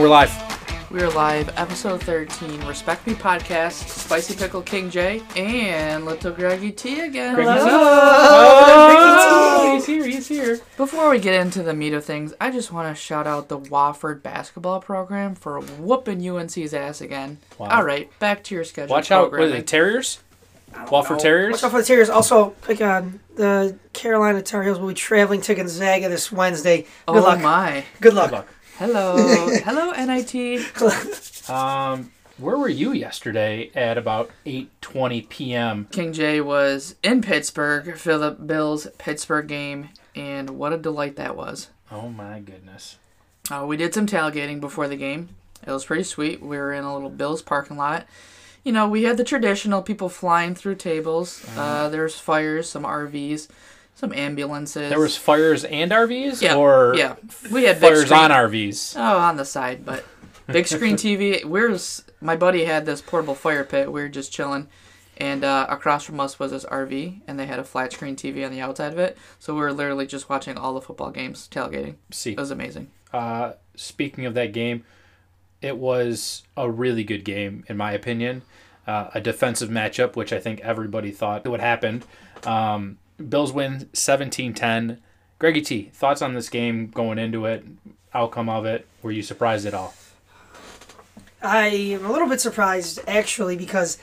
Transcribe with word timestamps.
And 0.00 0.08
we're 0.08 0.16
live. 0.16 0.90
We 0.90 1.02
are 1.02 1.10
live, 1.10 1.50
episode 1.58 2.02
13, 2.02 2.64
Respect 2.64 3.06
Me 3.06 3.12
Podcast, 3.12 3.86
Spicy 3.86 4.34
Pickle 4.34 4.62
King 4.62 4.88
J, 4.88 5.20
and 5.36 6.06
Little 6.06 6.32
Greggy 6.32 6.72
T 6.72 7.00
again. 7.00 7.36
Oh, 8.38 9.74
he's 9.74 9.84
here. 9.84 10.06
He's 10.06 10.26
here. 10.26 10.58
Before 10.78 11.10
we 11.10 11.18
get 11.18 11.34
into 11.34 11.62
the 11.62 11.74
meat 11.74 11.92
of 11.92 12.02
things, 12.02 12.32
I 12.40 12.50
just 12.50 12.72
want 12.72 12.88
to 12.88 12.94
shout 12.98 13.26
out 13.26 13.50
the 13.50 13.58
Wofford 13.58 14.22
basketball 14.22 14.80
program 14.80 15.34
for 15.34 15.60
whooping 15.60 16.26
UNC's 16.26 16.72
ass 16.72 17.02
again. 17.02 17.36
Wow. 17.58 17.68
All 17.68 17.84
right, 17.84 18.10
back 18.18 18.42
to 18.44 18.54
your 18.54 18.64
schedule. 18.64 18.94
Watch 18.94 19.10
out. 19.10 19.24
What 19.24 19.26
are 19.26 19.30
programming. 19.32 19.60
the 19.60 19.66
Terriers? 19.66 20.20
Walford 20.90 21.18
Terriers? 21.18 21.52
Watch 21.52 21.64
out 21.64 21.72
for 21.72 21.78
the 21.78 21.84
Terriers. 21.84 22.08
Also, 22.08 22.54
like 22.66 22.80
on 22.80 23.20
the 23.36 23.76
Carolina 23.92 24.40
Tar 24.40 24.62
Heels 24.62 24.78
will 24.78 24.88
be 24.88 24.94
traveling 24.94 25.42
to 25.42 25.54
Gonzaga 25.54 26.08
this 26.08 26.32
Wednesday. 26.32 26.82
Good 26.82 26.88
oh 27.06 27.20
luck. 27.20 27.40
my. 27.42 27.84
Good 28.00 28.14
luck. 28.14 28.30
Good 28.30 28.36
luck. 28.36 28.48
Hello. 28.80 29.14
Hello, 29.66 29.90
NIT. 29.92 31.50
Um, 31.50 32.10
where 32.38 32.56
were 32.56 32.66
you 32.66 32.92
yesterday 32.92 33.70
at 33.74 33.98
about 33.98 34.30
8:20 34.46 35.28
p.m.? 35.28 35.86
King 35.92 36.14
J 36.14 36.40
was 36.40 36.94
in 37.02 37.20
Pittsburgh 37.20 37.98
for 37.98 38.16
the 38.16 38.30
Bills 38.30 38.86
Pittsburgh 38.96 39.46
game, 39.48 39.90
and 40.16 40.48
what 40.48 40.72
a 40.72 40.78
delight 40.78 41.16
that 41.16 41.36
was. 41.36 41.68
Oh 41.92 42.08
my 42.08 42.40
goodness. 42.40 42.96
Uh, 43.50 43.66
we 43.68 43.76
did 43.76 43.92
some 43.92 44.06
tailgating 44.06 44.60
before 44.60 44.88
the 44.88 44.96
game. 44.96 45.28
It 45.66 45.70
was 45.70 45.84
pretty 45.84 46.04
sweet. 46.04 46.40
We 46.40 46.56
were 46.56 46.72
in 46.72 46.84
a 46.84 46.94
little 46.94 47.10
Bills 47.10 47.42
parking 47.42 47.76
lot. 47.76 48.06
You 48.64 48.72
know, 48.72 48.88
we 48.88 49.02
had 49.02 49.18
the 49.18 49.24
traditional 49.24 49.82
people 49.82 50.08
flying 50.08 50.54
through 50.54 50.76
tables. 50.76 51.46
Uh, 51.54 51.90
there's 51.90 52.18
fires, 52.18 52.70
some 52.70 52.84
RVs, 52.84 53.48
some 54.00 54.12
ambulances. 54.14 54.88
There 54.88 54.98
was 54.98 55.16
fires 55.16 55.64
and 55.64 55.90
RVs, 55.92 56.40
yeah, 56.42 56.54
or 56.56 56.94
yeah. 56.96 57.16
We 57.52 57.64
had 57.64 57.78
fires 57.78 58.06
screen- 58.06 58.20
on 58.20 58.30
RVs. 58.30 58.94
Oh, 58.96 59.18
on 59.18 59.36
the 59.36 59.44
side, 59.44 59.84
but 59.84 60.04
big 60.46 60.66
screen 60.66 60.96
TV. 60.96 61.44
Where's 61.44 62.02
my 62.20 62.34
buddy 62.36 62.64
had 62.64 62.86
this 62.86 63.00
portable 63.00 63.34
fire 63.34 63.64
pit. 63.64 63.92
We 63.92 64.00
were 64.02 64.08
just 64.08 64.32
chilling, 64.32 64.68
and 65.18 65.44
uh, 65.44 65.66
across 65.68 66.04
from 66.04 66.18
us 66.18 66.38
was 66.38 66.50
this 66.52 66.64
RV, 66.64 67.20
and 67.26 67.38
they 67.38 67.46
had 67.46 67.58
a 67.58 67.64
flat 67.64 67.92
screen 67.92 68.16
TV 68.16 68.44
on 68.44 68.50
the 68.50 68.60
outside 68.60 68.92
of 68.92 68.98
it. 68.98 69.16
So 69.38 69.54
we 69.54 69.60
were 69.60 69.72
literally 69.72 70.06
just 70.06 70.28
watching 70.30 70.56
all 70.56 70.72
the 70.74 70.80
football 70.80 71.10
games, 71.10 71.48
tailgating. 71.50 71.96
See, 72.10 72.32
It 72.32 72.38
was 72.38 72.50
amazing. 72.50 72.88
uh, 73.12 73.52
speaking 73.76 74.24
of 74.26 74.34
that 74.34 74.52
game, 74.52 74.84
it 75.62 75.76
was 75.76 76.42
a 76.56 76.70
really 76.70 77.04
good 77.04 77.24
game 77.24 77.64
in 77.68 77.76
my 77.76 77.92
opinion. 77.92 78.42
Uh, 78.86 79.10
a 79.14 79.20
defensive 79.20 79.68
matchup, 79.68 80.16
which 80.16 80.32
I 80.32 80.40
think 80.40 80.60
everybody 80.60 81.10
thought 81.12 81.46
would 81.46 81.60
happen. 81.60 82.02
Um, 82.44 82.96
Bills 83.28 83.52
win 83.52 83.88
17-10. 83.92 84.98
Greggy 85.38 85.62
T, 85.62 85.90
thoughts 85.94 86.22
on 86.22 86.34
this 86.34 86.48
game 86.48 86.88
going 86.88 87.18
into 87.18 87.46
it, 87.46 87.64
outcome 88.12 88.48
of 88.48 88.66
it? 88.66 88.86
Were 89.02 89.10
you 89.10 89.22
surprised 89.22 89.66
at 89.66 89.74
all? 89.74 89.94
I 91.42 91.68
am 91.68 92.04
a 92.04 92.12
little 92.12 92.28
bit 92.28 92.40
surprised 92.40 93.00
actually 93.06 93.56
because 93.56 93.98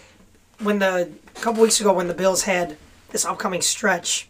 when 0.60 0.80
the 0.80 1.12
a 1.36 1.40
couple 1.40 1.62
weeks 1.62 1.80
ago 1.80 1.94
when 1.94 2.08
the 2.08 2.16
Bills 2.16 2.44
had 2.44 2.78
this 3.10 3.26
upcoming 3.26 3.62
stretch, 3.62 4.28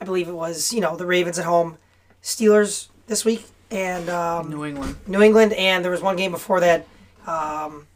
I 0.00 0.06
believe 0.06 0.28
it 0.28 0.32
was 0.32 0.72
you 0.72 0.80
know 0.80 0.96
the 0.96 1.04
Ravens 1.04 1.38
at 1.38 1.44
home, 1.44 1.76
Steelers 2.22 2.88
this 3.06 3.24
week, 3.24 3.44
and 3.70 4.08
um, 4.08 4.48
New 4.48 4.64
England, 4.64 4.96
New 5.06 5.20
England, 5.20 5.52
and 5.52 5.84
there 5.84 5.92
was 5.92 6.00
one 6.00 6.16
game 6.16 6.30
before 6.30 6.60
that. 6.60 6.86
Um, 7.26 7.86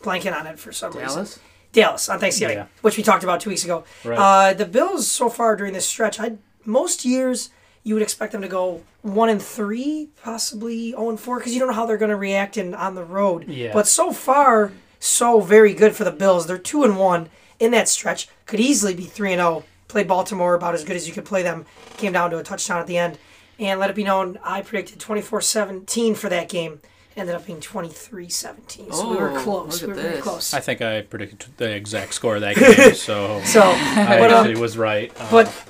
blanking 0.00 0.34
on 0.34 0.46
it 0.48 0.58
for 0.58 0.72
some 0.72 0.92
reason. 0.92 1.28
Dallas. 1.72 2.08
On 2.08 2.18
Thanksgiving, 2.18 2.58
Yeah. 2.58 2.66
which 2.82 2.96
we 2.96 3.02
talked 3.02 3.22
about 3.24 3.40
two 3.40 3.50
weeks 3.50 3.64
ago. 3.64 3.84
Right. 4.04 4.18
Uh, 4.18 4.54
the 4.54 4.66
Bills 4.66 5.06
so 5.10 5.28
far 5.28 5.56
during 5.56 5.72
this 5.72 5.86
stretch, 5.86 6.18
I 6.20 6.32
most 6.64 7.04
years 7.04 7.50
you 7.82 7.94
would 7.94 8.02
expect 8.02 8.32
them 8.32 8.42
to 8.42 8.48
go 8.48 8.82
one 9.02 9.28
and 9.30 9.40
three, 9.42 10.10
possibly 10.22 10.90
zero 10.90 11.08
and 11.08 11.18
four, 11.18 11.38
because 11.38 11.52
you 11.54 11.58
don't 11.58 11.68
know 11.68 11.74
how 11.74 11.86
they're 11.86 11.96
going 11.96 12.10
to 12.10 12.16
react 12.16 12.56
in 12.56 12.74
on 12.74 12.94
the 12.94 13.04
road. 13.04 13.48
Yeah. 13.48 13.72
But 13.72 13.86
so 13.86 14.12
far, 14.12 14.72
so 14.98 15.40
very 15.40 15.72
good 15.72 15.94
for 15.96 16.04
the 16.04 16.10
Bills. 16.10 16.46
They're 16.46 16.58
two 16.58 16.84
and 16.84 16.98
one 16.98 17.30
in 17.58 17.70
that 17.70 17.88
stretch. 17.88 18.28
Could 18.46 18.60
easily 18.60 18.94
be 18.94 19.04
three 19.04 19.32
and 19.32 19.40
zero. 19.40 19.64
Played 19.88 20.08
Baltimore 20.08 20.54
about 20.54 20.74
as 20.74 20.84
good 20.84 20.94
as 20.96 21.08
you 21.08 21.14
could 21.14 21.24
play 21.24 21.42
them. 21.42 21.64
Came 21.96 22.12
down 22.12 22.30
to 22.30 22.38
a 22.38 22.42
touchdown 22.44 22.78
at 22.80 22.86
the 22.86 22.98
end. 22.98 23.18
And 23.58 23.78
let 23.80 23.90
it 23.90 23.96
be 23.96 24.04
known, 24.04 24.38
I 24.42 24.62
predicted 24.62 24.98
24-17 25.00 26.16
for 26.16 26.28
that 26.28 26.48
game. 26.48 26.80
Ended 27.16 27.34
up 27.34 27.44
being 27.46 27.60
23-17. 27.60 28.92
So 28.94 29.10
we 29.10 29.16
were 29.16 29.30
Oh, 29.32 29.42
close. 29.42 29.82
We 29.82 29.88
were 29.88 29.94
very 29.94 30.14
this. 30.14 30.22
close. 30.22 30.54
I 30.54 30.60
think 30.60 30.80
I 30.80 31.02
predicted 31.02 31.44
the 31.56 31.70
exact 31.74 32.14
score 32.14 32.36
of 32.36 32.42
that 32.42 32.56
game, 32.56 32.94
so 32.94 33.42
So, 33.44 33.62
I 33.62 34.16
but, 34.20 34.30
um, 34.32 34.46
actually 34.46 34.60
was 34.60 34.78
right. 34.78 35.12
Uh, 35.18 35.28
But 35.30 35.64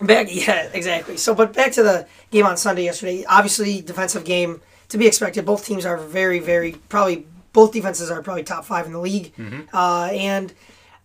back, 0.00 0.28
yeah, 0.30 0.68
exactly. 0.72 1.16
So, 1.16 1.34
but 1.34 1.52
back 1.54 1.72
to 1.72 1.82
the 1.82 2.06
game 2.30 2.46
on 2.46 2.56
Sunday 2.56 2.84
yesterday. 2.84 3.24
Obviously, 3.28 3.80
defensive 3.80 4.24
game 4.24 4.60
to 4.90 4.98
be 4.98 5.06
expected. 5.06 5.44
Both 5.46 5.64
teams 5.64 5.86
are 5.86 5.96
very, 5.96 6.38
very 6.38 6.72
probably 6.88 7.26
both 7.52 7.72
defenses 7.72 8.10
are 8.10 8.22
probably 8.22 8.42
top 8.44 8.64
five 8.64 8.86
in 8.86 8.92
the 8.92 9.00
league. 9.00 9.32
Uh, 9.72 10.10
and 10.12 10.52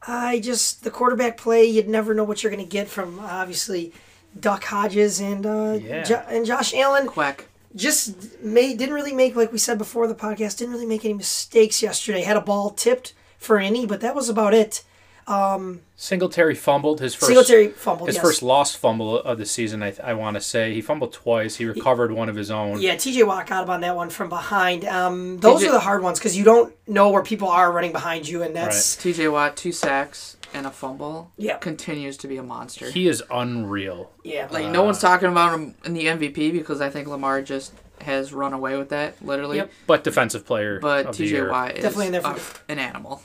I 0.06 0.40
just 0.40 0.84
the 0.84 0.92
quarterback 0.92 1.38
play, 1.38 1.66
you'd 1.66 1.88
never 1.88 2.14
know 2.14 2.26
what 2.26 2.44
you're 2.44 2.52
going 2.52 2.64
to 2.64 2.70
get 2.70 2.90
from 2.90 3.20
obviously 3.20 3.94
Duck 4.38 4.64
Hodges 4.66 5.20
and 5.22 5.46
uh, 5.46 5.80
Yeah. 5.82 6.04
Jo- 6.04 6.26
and 6.28 6.46
Josh 6.46 6.74
Allen. 6.74 7.08
Quack. 7.08 7.46
Just 7.76 8.42
made 8.42 8.78
didn't 8.78 8.96
really 8.96 9.14
make 9.14 9.36
like 9.36 9.52
we 9.52 9.58
said 9.58 9.78
before 9.78 10.08
the 10.08 10.16
podcast. 10.16 10.58
Didn't 10.58 10.74
really 10.74 10.86
make 10.86 11.06
any 11.06 11.14
mistakes 11.14 11.82
yesterday. 11.82 12.22
Had 12.22 12.38
a 12.38 12.42
ball 12.42 12.70
tipped 12.70 13.14
for 13.38 13.60
any, 13.60 13.86
but 13.86 14.02
that 14.02 14.16
was 14.16 14.30
about 14.30 14.54
it. 14.54 14.84
Um, 15.26 15.82
Singletary 15.96 16.54
fumbled 16.54 17.00
his 17.00 17.16
first 17.16 17.28
Singletary 17.28 17.70
fumbled. 17.70 18.10
his 18.10 18.18
yes. 18.18 18.24
first 18.24 18.44
lost 18.44 18.78
fumble 18.78 19.20
of 19.20 19.38
the 19.38 19.46
season. 19.46 19.82
I, 19.82 19.94
I 20.04 20.14
want 20.14 20.36
to 20.36 20.42
say 20.42 20.74
he 20.74 20.82
fumbled 20.82 21.14
twice. 21.14 21.56
He 21.56 21.66
recovered 21.66 22.12
one 22.12 22.28
of 22.28 22.36
his 22.36 22.52
own. 22.52 22.82
Yeah, 22.82 22.96
TJ 22.96 23.26
Watt 23.26 23.48
got 23.48 23.64
him 23.64 23.70
on 23.70 23.82
that 23.82 23.96
one 23.96 24.10
from 24.10 24.28
behind. 24.28 24.84
Um, 24.84 25.40
those 25.40 25.64
TJ 25.64 25.70
are 25.70 25.72
the 25.72 25.80
hard 25.80 26.04
ones 26.04 26.20
because 26.20 26.36
you 26.36 26.44
don't 26.44 26.76
know 26.88 27.10
where 27.10 27.24
people 27.24 27.48
are 27.48 27.72
running 27.72 27.94
behind 27.94 28.28
you, 28.28 28.44
and 28.44 28.54
that's 28.54 28.98
TJ 28.98 29.32
Watt, 29.32 29.56
two 29.56 29.72
sacks 29.72 30.36
and 30.54 30.66
a 30.68 30.72
fumble. 30.72 31.32
Yeah. 31.38 31.58
Continues 31.58 32.18
to 32.18 32.28
be 32.28 32.38
a 32.38 32.44
monster. 32.44 32.90
He 32.90 33.08
is 33.08 33.24
unreal. 33.32 34.12
yeah. 34.24 34.48
like 34.52 34.68
no 34.70 34.84
one's 34.84 35.00
talking 35.00 35.30
about 35.30 35.58
him 35.58 35.76
in 35.86 35.94
the 35.94 36.06
MVP 36.06 36.52
because 36.54 36.82
I 36.82 36.90
think 36.90 37.08
Lamar 37.08 37.42
just 37.42 37.74
has 38.02 38.34
run 38.34 38.54
away 38.54 38.78
with 38.78 38.90
that 38.90 39.24
literally. 39.26 39.58
Yep. 39.58 39.72
But 39.88 40.04
defensive 40.04 40.46
player 40.46 40.80
But 40.80 41.06
of 41.08 41.18
the 41.18 41.24
TJ 41.26 41.30
year. 41.32 41.50
Watt 41.52 41.78
is 41.78 41.84
Definitely 41.84 42.08
in 42.08 42.12
there 42.14 42.22
a- 42.26 42.34
for- 42.36 42.62
an 42.72 42.80
animal. 42.80 43.22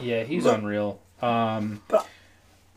Yeah, 0.00 0.24
he's 0.24 0.44
Look- 0.44 0.58
unreal. 0.58 1.00
Um, 1.20 1.82
But- 1.88 2.06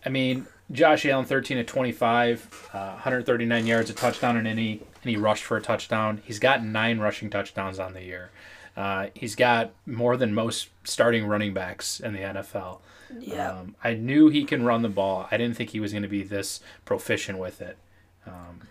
I 0.05 0.09
mean, 0.09 0.45
Josh 0.71 1.05
Allen, 1.05 1.25
thirteen 1.25 1.57
to 1.57 1.63
twenty-five, 1.63 2.69
uh, 2.73 2.93
139 2.93 3.65
yards, 3.67 3.89
a 3.89 3.93
touchdown, 3.93 4.35
and 4.37 4.47
any 4.47 4.81
and 5.03 5.09
he 5.11 5.15
rushed 5.17 5.43
for 5.43 5.55
a 5.57 5.61
touchdown. 5.61 6.21
He's 6.25 6.39
got 6.39 6.63
nine 6.63 6.99
rushing 6.99 7.29
touchdowns 7.29 7.79
on 7.79 7.93
the 7.93 8.03
year. 8.03 8.31
Uh, 8.75 9.07
he's 9.13 9.35
got 9.35 9.71
more 9.85 10.17
than 10.17 10.33
most 10.33 10.69
starting 10.83 11.25
running 11.27 11.53
backs 11.53 11.99
in 11.99 12.13
the 12.13 12.19
NFL. 12.19 12.79
Yeah. 13.19 13.51
Um, 13.51 13.75
I 13.83 13.93
knew 13.93 14.29
he 14.29 14.43
can 14.43 14.63
run 14.65 14.81
the 14.81 14.89
ball. 14.89 15.27
I 15.31 15.37
didn't 15.37 15.55
think 15.57 15.71
he 15.71 15.79
was 15.79 15.91
going 15.91 16.03
to 16.03 16.09
be 16.09 16.23
this 16.23 16.59
proficient 16.85 17.37
with 17.39 17.61
it. 17.61 17.77
Um, 18.25 18.61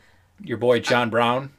your 0.42 0.58
boy 0.58 0.80
John 0.80 1.10
Brown. 1.10 1.50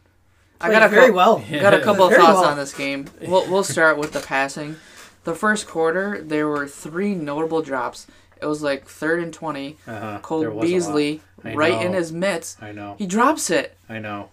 I 0.62 0.72
got 0.72 0.84
a 0.84 0.88
very 0.90 1.08
cou- 1.10 1.16
well. 1.16 1.44
Got 1.52 1.74
a 1.74 1.82
couple 1.82 2.06
of 2.08 2.14
thoughts 2.14 2.40
well. 2.42 2.46
on 2.46 2.58
this 2.58 2.74
game. 2.74 3.08
We'll 3.22 3.50
we'll 3.50 3.64
start 3.64 3.98
with 3.98 4.12
the 4.14 4.20
passing. 4.22 4.78
The 5.24 5.36
first 5.36 5.68
quarter, 5.68 6.22
there 6.22 6.48
were 6.48 6.68
three 6.68 7.16
notable 7.16 7.62
drops. 7.62 8.08
It 8.42 8.46
was 8.46 8.62
like 8.62 8.86
third 8.86 9.22
and 9.24 9.34
twenty. 9.34 9.78
Uh-huh. 9.88 10.20
Cole 10.22 10.42
There 10.42 10.52
was 10.52 10.64
a 10.70 10.74
Beasley, 10.74 11.22
lot. 11.44 11.52
I 11.52 11.56
right 11.56 11.86
in 11.86 11.94
his 11.94 12.12
mitts, 12.12 12.58
I 12.62 12.72
know. 12.72 12.96
he 12.98 13.06
drops 13.08 13.50
it. 13.50 13.76
I 13.90 14.00
know. 14.00 14.30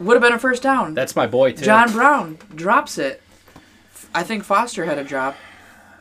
Would 0.00 0.14
have 0.14 0.22
been 0.22 0.32
a 0.32 0.38
first 0.38 0.62
down. 0.62 0.94
That's 0.94 1.14
my 1.14 1.26
boy 1.26 1.52
too. 1.52 1.64
John 1.64 1.92
Brown 1.92 2.38
drops 2.54 2.98
it. 2.98 3.22
I 4.14 4.22
think 4.22 4.44
Foster 4.44 4.84
had 4.84 4.98
a 4.98 5.04
drop. 5.04 5.36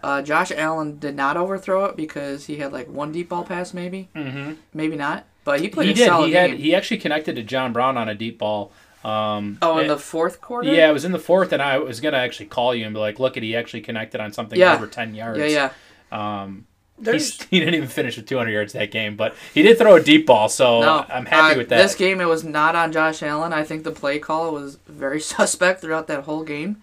Uh, 0.03 0.21
Josh 0.21 0.51
Allen 0.51 0.99
did 0.99 1.15
not 1.15 1.37
overthrow 1.37 1.85
it 1.85 1.95
because 1.95 2.45
he 2.45 2.57
had 2.57 2.73
like 2.73 2.87
one 2.89 3.11
deep 3.13 3.29
ball 3.29 3.43
pass, 3.43 3.73
maybe, 3.73 4.09
Mm-hmm. 4.15 4.53
maybe 4.73 4.95
not. 4.97 5.25
But 5.45 5.61
he 5.61 5.69
played 5.69 5.87
He 5.87 5.91
a 5.93 5.95
did. 5.95 6.07
solid 6.07 6.27
He 6.27 6.33
had. 6.33 6.49
game. 6.51 6.57
He 6.59 6.75
actually 6.75 6.97
connected 6.97 7.35
to 7.37 7.43
John 7.43 7.71
Brown 7.73 7.97
on 7.97 8.09
a 8.09 8.15
deep 8.15 8.37
ball. 8.37 8.71
Um, 9.03 9.57
oh, 9.61 9.77
in 9.79 9.85
it- 9.85 9.87
the 9.89 9.97
fourth 9.97 10.39
quarter. 10.41 10.71
Yeah, 10.71 10.89
it 10.89 10.93
was 10.93 11.03
in 11.05 11.11
the 11.13 11.19
fourth, 11.19 11.51
and 11.53 11.61
I 11.61 11.77
was 11.77 11.99
gonna 11.99 12.17
actually 12.17 12.45
call 12.47 12.73
you 12.75 12.85
and 12.85 12.93
be 12.93 12.99
like, 12.99 13.19
"Look, 13.19 13.35
at 13.37 13.43
he 13.43 13.55
actually 13.55 13.81
connected 13.81 14.21
on 14.21 14.31
something 14.33 14.57
Yeah. 14.59 14.75
over 14.75 14.87
ten 14.87 15.13
yards." 15.15 15.39
yeah, 15.39 15.47
yeah. 15.47 16.37
Um, 16.37 16.65
he's, 17.03 17.41
he 17.49 17.59
didn't 17.59 17.73
even 17.75 17.89
finish 17.89 18.15
with 18.17 18.27
200 18.27 18.51
yards 18.51 18.71
that 18.73 18.91
game, 18.91 19.15
but 19.17 19.35
he 19.53 19.61
did 19.63 19.77
throw 19.77 19.95
a 19.95 20.01
deep 20.03 20.25
ball, 20.25 20.47
so 20.47 20.79
No, 20.81 21.05
I'm 21.09 21.25
happy 21.25 21.55
uh, 21.55 21.57
with 21.57 21.69
that. 21.69 21.77
This 21.81 21.95
game, 21.95 22.21
it 22.21 22.25
was 22.27 22.43
not 22.43 22.75
on 22.75 22.91
Josh 22.93 23.21
Allen. 23.23 23.51
I 23.51 23.63
think 23.63 23.83
the 23.83 23.91
play 23.91 24.19
call 24.19 24.53
was 24.53 24.77
very 24.87 25.19
suspect 25.35 25.81
throughout 25.81 26.07
that 26.07 26.23
whole 26.23 26.43
game, 26.43 26.81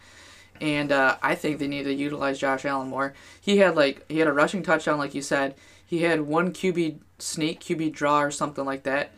and 0.60 0.92
uh, 0.92 1.16
I 1.22 1.34
think 1.34 1.58
they 1.58 1.68
need 1.68 1.84
to 1.84 1.94
utilize 1.94 2.38
Josh 2.38 2.64
Allen 2.64 2.88
more. 2.88 3.14
He 3.40 3.58
had 3.58 3.76
like 3.76 4.04
he 4.10 4.18
had 4.18 4.28
a 4.28 4.32
rushing 4.32 4.62
touchdown, 4.62 4.98
like 4.98 5.14
you 5.14 5.22
said. 5.22 5.54
He 5.84 6.02
had 6.02 6.22
one 6.22 6.52
QB 6.52 6.98
sneak, 7.18 7.60
QB 7.60 7.92
draw, 7.92 8.20
or 8.22 8.30
something 8.30 8.64
like 8.64 8.84
that, 8.84 9.10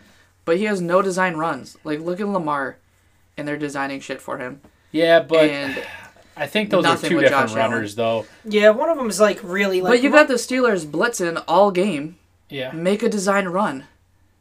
but 0.44 0.56
he 0.56 0.64
has 0.64 0.80
no 0.80 1.02
design 1.02 1.36
runs. 1.36 1.76
Like 1.84 2.00
look 2.00 2.20
at 2.20 2.28
Lamar, 2.28 2.78
and 3.36 3.46
they're 3.46 3.58
designing 3.58 4.00
shit 4.00 4.20
for 4.22 4.38
him. 4.38 4.60
yeah, 4.90 5.20
but 5.20 5.50
and 5.50 5.82
I 6.36 6.46
think 6.46 6.70
those 6.70 6.84
are 6.84 6.88
nothing 6.88 7.10
two 7.10 7.16
with 7.16 7.24
different 7.26 7.48
Josh 7.50 7.56
Allen. 7.58 7.72
runners, 7.72 7.94
though. 7.94 8.26
yeah. 8.44 8.70
One 8.70 8.88
of 8.88 8.96
them 8.96 9.08
is 9.10 9.20
like 9.20 9.40
really 9.42 9.80
like. 9.82 9.90
but 9.90 10.02
you 10.02 10.10
got 10.10 10.28
the 10.28 10.34
Steelers 10.34 10.86
blitzing 10.86 11.42
all 11.46 11.70
game. 11.70 12.16
Yeah, 12.48 12.70
Make 12.72 13.02
a 13.02 13.08
design 13.08 13.48
run. 13.48 13.84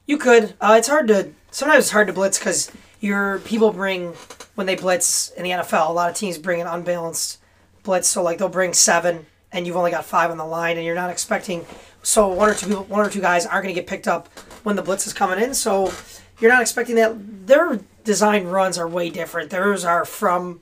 You 0.05 0.17
could. 0.17 0.53
Uh, 0.59 0.75
it's 0.77 0.87
hard 0.89 1.07
to. 1.09 1.31
Sometimes 1.49 1.85
it's 1.85 1.91
hard 1.91 2.07
to 2.07 2.13
blitz 2.13 2.37
because 2.39 2.71
your 3.01 3.39
people 3.39 3.73
bring 3.73 4.13
when 4.55 4.67
they 4.67 4.75
blitz 4.75 5.29
in 5.31 5.43
the 5.43 5.49
NFL. 5.49 5.89
A 5.89 5.91
lot 5.91 6.09
of 6.09 6.15
teams 6.15 6.37
bring 6.37 6.61
an 6.61 6.67
unbalanced 6.67 7.39
blitz, 7.83 8.07
so 8.07 8.23
like 8.23 8.37
they'll 8.37 8.47
bring 8.47 8.73
seven, 8.73 9.25
and 9.51 9.67
you've 9.67 9.75
only 9.75 9.91
got 9.91 10.05
five 10.05 10.31
on 10.31 10.37
the 10.37 10.45
line, 10.45 10.77
and 10.77 10.85
you're 10.85 10.95
not 10.95 11.09
expecting. 11.09 11.65
So 12.03 12.27
one 12.29 12.49
or 12.49 12.53
two 12.53 12.67
people, 12.67 12.83
one 12.85 13.05
or 13.05 13.09
two 13.09 13.19
guys 13.19 13.45
aren't 13.45 13.63
going 13.63 13.75
to 13.75 13.81
get 13.81 13.89
picked 13.89 14.07
up 14.07 14.29
when 14.63 14.75
the 14.75 14.81
blitz 14.81 15.07
is 15.07 15.13
coming 15.13 15.43
in. 15.43 15.53
So 15.53 15.91
you're 16.39 16.51
not 16.51 16.61
expecting 16.61 16.95
that. 16.95 17.47
Their 17.47 17.79
design 18.03 18.45
runs 18.45 18.77
are 18.77 18.87
way 18.87 19.09
different. 19.09 19.49
Theirs 19.49 19.83
are 19.83 20.05
from 20.05 20.61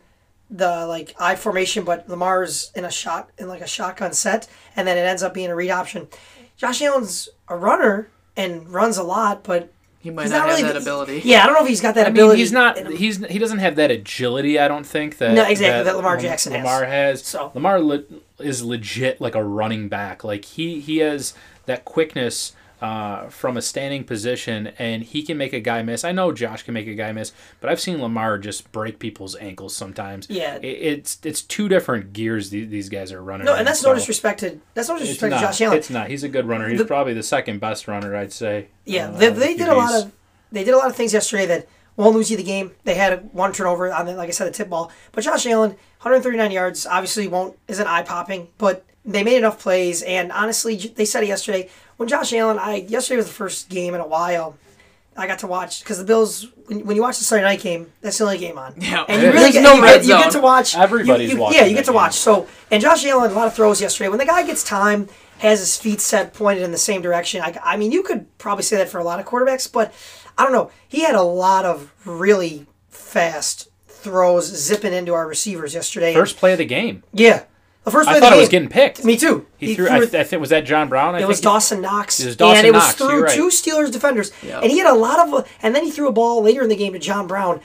the 0.50 0.88
like 0.88 1.14
I 1.20 1.36
formation, 1.36 1.84
but 1.84 2.10
Lamar's 2.10 2.72
in 2.74 2.86
a 2.86 2.92
shot 2.92 3.30
in 3.38 3.50
like 3.50 3.62
a 3.62 3.68
shotgun 3.68 4.14
set, 4.14 4.48
and 4.78 4.88
then 4.88 4.98
it 4.98 5.02
ends 5.02 5.24
up 5.24 5.34
being 5.34 5.50
a 5.50 5.56
read 5.56 5.72
option. 5.72 6.08
Josh 6.56 6.82
Allen's 6.82 7.30
a 7.50 7.56
runner 7.56 8.10
and 8.36 8.70
runs 8.70 8.98
a 8.98 9.04
lot, 9.04 9.44
but 9.44 9.72
He 10.02 10.10
might 10.12 10.24
he's 10.24 10.32
not, 10.32 10.48
not 10.48 10.58
have 10.60 10.74
that 10.74 10.82
ability. 10.82 11.22
Yeah, 11.26 11.44
I 11.44 11.46
don't 11.46 11.56
know 11.56 11.64
if 11.64 11.68
he's 11.68 11.82
got 11.82 11.96
that 11.96 12.08
I 12.08 12.10
mean, 12.10 12.18
ability. 12.18 12.40
he's 12.40 12.52
not. 12.54 12.78
He's 12.92 13.18
he 13.26 13.38
doesn't 13.38 13.60
have 13.60 13.76
that 13.76 13.92
agility. 13.92 14.58
I 14.58 14.70
don't 14.70 14.86
think 14.86 15.18
that. 15.18 15.34
No, 15.34 15.44
exactly, 15.44 15.84
that 15.84 15.96
Lamar 15.98 16.16
Jackson 16.18 16.54
has. 16.54 16.64
Lamar 16.64 16.86
has. 16.86 17.24
So- 17.26 17.52
Lamar 17.54 17.82
le- 17.82 18.04
is 18.40 18.64
legit 18.64 19.20
like 19.20 19.36
a 19.36 19.44
running 19.44 19.90
back. 19.90 20.24
Like 20.24 20.46
he 20.46 20.80
he 20.80 20.98
has 21.00 21.34
that 21.66 21.84
quickness. 21.84 22.54
Uh, 22.82 23.28
from 23.28 23.58
a 23.58 23.62
standing 23.62 24.06
position, 24.06 24.68
and 24.80 25.04
he 25.04 25.22
can 25.22 25.38
make 25.38 25.52
a 25.52 25.60
guy 25.60 25.84
miss. 25.84 26.06
I 26.06 26.14
know 26.14 26.32
Josh 26.32 26.64
can 26.64 26.74
make 26.74 26.88
a 26.88 26.94
guy 26.94 27.12
miss, 27.12 27.34
but 27.60 27.70
I've 27.70 27.80
seen 27.82 28.02
Lamar 28.02 28.38
just 28.38 28.72
break 28.72 29.00
people's 29.00 29.36
ankles 29.36 29.76
sometimes. 29.76 30.28
Yeah. 30.30 30.56
It- 30.62 30.66
it's 30.66 31.18
it's 31.26 31.42
two 31.42 31.68
different 31.68 32.14
gears 32.14 32.52
the- 32.52 32.64
these 32.64 32.88
guys 32.88 33.12
are 33.12 33.22
running. 33.22 33.44
no, 33.44 33.54
and 33.56 33.68
that's 33.68 33.82
so 33.82 33.90
no 33.90 33.96
disrespect 33.96 34.40
to 34.40 34.62
that's 34.76 34.88
no 34.88 34.98
disrespect 34.98 35.32
not. 35.32 35.40
to 35.42 35.46
Josh 35.48 35.60
Allen. 35.62 35.78
It's 35.78 35.90
not. 35.90 36.08
He's 36.10 36.24
a 36.24 36.30
good 36.30 36.48
runner. 36.48 36.70
He's 36.70 36.80
The- 36.80 36.86
probably 36.86 37.14
the 37.14 37.22
second 37.22 37.60
best 37.60 37.86
runner, 37.90 38.16
I'd 38.16 38.32
say. 38.32 38.68
Yeah, 38.86 39.10
uh, 39.10 39.18
they, 39.18 39.30
they 39.30 39.56
did 39.56 39.68
a 39.68 39.76
lot 39.76 39.94
of 39.94 40.14
they 40.54 40.64
did 40.64 40.74
a 40.74 40.78
lot 40.78 40.88
of 40.90 40.96
things 40.96 41.14
yesterday 41.14 41.48
that 41.48 41.68
won't 41.98 42.16
lose 42.16 42.32
you 42.32 42.38
the 42.38 42.44
game. 42.44 42.72
They 42.86 42.96
had 42.96 43.30
one 43.34 43.52
turnover 43.52 43.92
on 43.92 44.06
the, 44.06 44.14
like 44.14 44.30
I 44.30 44.32
said, 44.32 44.48
the 44.48 44.52
tip 44.52 44.70
ball. 44.70 44.90
But 45.12 45.26
Josh 45.26 45.46
Allen, 45.46 45.72
139 46.02 46.50
yards, 46.52 46.86
obviously 46.86 47.28
won't 47.28 47.58
isn't 47.68 47.86
eye 47.86 48.04
popping, 48.04 48.48
but 48.58 48.86
they 49.04 49.22
made 49.24 49.36
enough 49.38 49.60
plays. 49.60 50.02
And 50.04 50.32
honestly, 50.32 50.78
they 50.78 51.04
said 51.04 51.24
it 51.24 51.28
yesterday 51.28 51.70
when 52.00 52.08
Josh 52.08 52.32
Allen. 52.34 52.58
I 52.58 52.78
yesterday 52.88 53.18
was 53.18 53.28
the 53.28 53.34
first 53.34 53.68
game 53.70 53.94
in 53.94 54.00
a 54.02 54.08
while. 54.08 54.58
I 55.18 55.28
got 55.28 55.40
to 55.40 55.48
watch 55.48 55.84
because 55.84 55.98
the 55.98 56.06
Bills. 56.06 56.48
When, 56.68 56.86
when 56.86 56.96
you 56.96 57.02
watch 57.02 57.18
the 57.18 57.26
Sunday 57.26 57.44
night 57.44 57.60
game, 57.60 57.92
that's 58.00 58.18
the 58.20 58.24
only 58.24 58.38
game 58.38 58.58
on. 58.58 58.76
Yeah. 58.78 59.04
and 59.08 59.22
you 59.22 59.32
really 59.32 59.52
get, 59.52 59.64
No 59.64 59.74
you, 59.74 59.82
get, 59.82 60.04
you 60.04 60.10
get 60.10 60.32
to 60.32 60.40
watch. 60.40 60.78
Everybody's 60.78 61.32
you, 61.32 61.36
you, 61.36 61.42
watching 61.42 61.60
Yeah, 61.60 61.66
you 61.66 61.76
get 61.76 61.86
to 61.86 61.92
game. 61.92 61.96
watch. 61.96 62.14
So 62.14 62.48
and 62.72 62.82
Josh 62.82 63.06
Allen, 63.06 63.32
a 63.32 63.34
lot 63.34 63.48
of 63.48 63.54
throws 63.54 63.82
yesterday. 63.82 64.08
When 64.08 64.20
the 64.20 64.26
guy 64.26 64.46
gets 64.46 64.64
time, 64.64 65.10
has 65.40 65.60
his 65.60 65.78
feet 65.78 66.00
set 66.00 66.34
pointed 66.34 66.64
in 66.64 66.72
the 66.72 66.78
same 66.78 67.02
direction. 67.02 67.42
I, 67.42 67.58
I 67.64 67.76
mean, 67.78 67.92
you 67.92 68.02
could 68.04 68.38
probably 68.38 68.64
say 68.64 68.78
that 68.78 68.88
for 68.90 69.00
a 69.00 69.04
lot 69.04 69.20
of 69.20 69.26
quarterbacks, 69.26 69.72
but 69.72 69.94
I 70.38 70.44
don't 70.44 70.54
know. 70.54 70.72
He 70.88 71.04
had 71.04 71.16
a 71.16 71.22
lot 71.24 71.66
of 71.66 71.92
really 72.06 72.66
fast 72.88 73.68
throws 73.88 74.46
zipping 74.46 74.94
into 74.94 75.14
our 75.14 75.28
receivers 75.28 75.74
yesterday. 75.74 76.14
First 76.14 76.38
play 76.38 76.54
of 76.54 76.60
the 76.60 76.66
game. 76.66 77.04
yeah, 77.12 77.44
the 77.90 77.98
first 77.98 78.08
play 78.08 78.16
I 78.16 78.18
of 78.18 78.22
the 78.22 78.28
thought 78.28 78.38
it 78.38 78.40
was 78.40 78.50
game. 78.50 78.64
getting 78.64 78.70
picked. 78.70 79.04
Me 79.04 79.18
too. 79.18 79.46
He, 79.58 79.76
threw. 79.76 79.90
I, 79.90 80.00
th- 80.00 80.14
I 80.14 80.24
think 80.24 80.40
was 80.40 80.50
that 80.50 80.66
John 80.66 80.90
Brown. 80.90 81.16
I 81.16 81.22
it 81.22 81.28
was 81.28 81.42
Dawson 81.42 81.82
Knox. 81.82 82.20
It 82.20 82.28
was 82.28 82.36
Dawson 82.36 82.58
and 82.58 82.68
it 82.68 82.74
was 82.74 82.84
Knox, 82.84 82.96
through 82.96 83.24
right. 83.24 83.34
two 83.34 83.48
Steelers 83.50 83.92
defenders. 83.92 84.32
Yep. 84.44 84.64
And 84.64 84.72
he 84.72 84.78
had 84.78 84.92
a 84.92 84.96
lot 84.96 85.28
of, 85.28 85.50
and 85.62 85.76
then 85.76 85.84
he 85.84 85.92
threw 85.92 86.08
a 86.08 86.12
ball 86.12 86.42
later 86.42 86.62
in 86.62 86.70
the 86.70 86.76
game 86.76 86.94
to 86.94 87.00
John 87.00 87.28
Brown, 87.28 87.62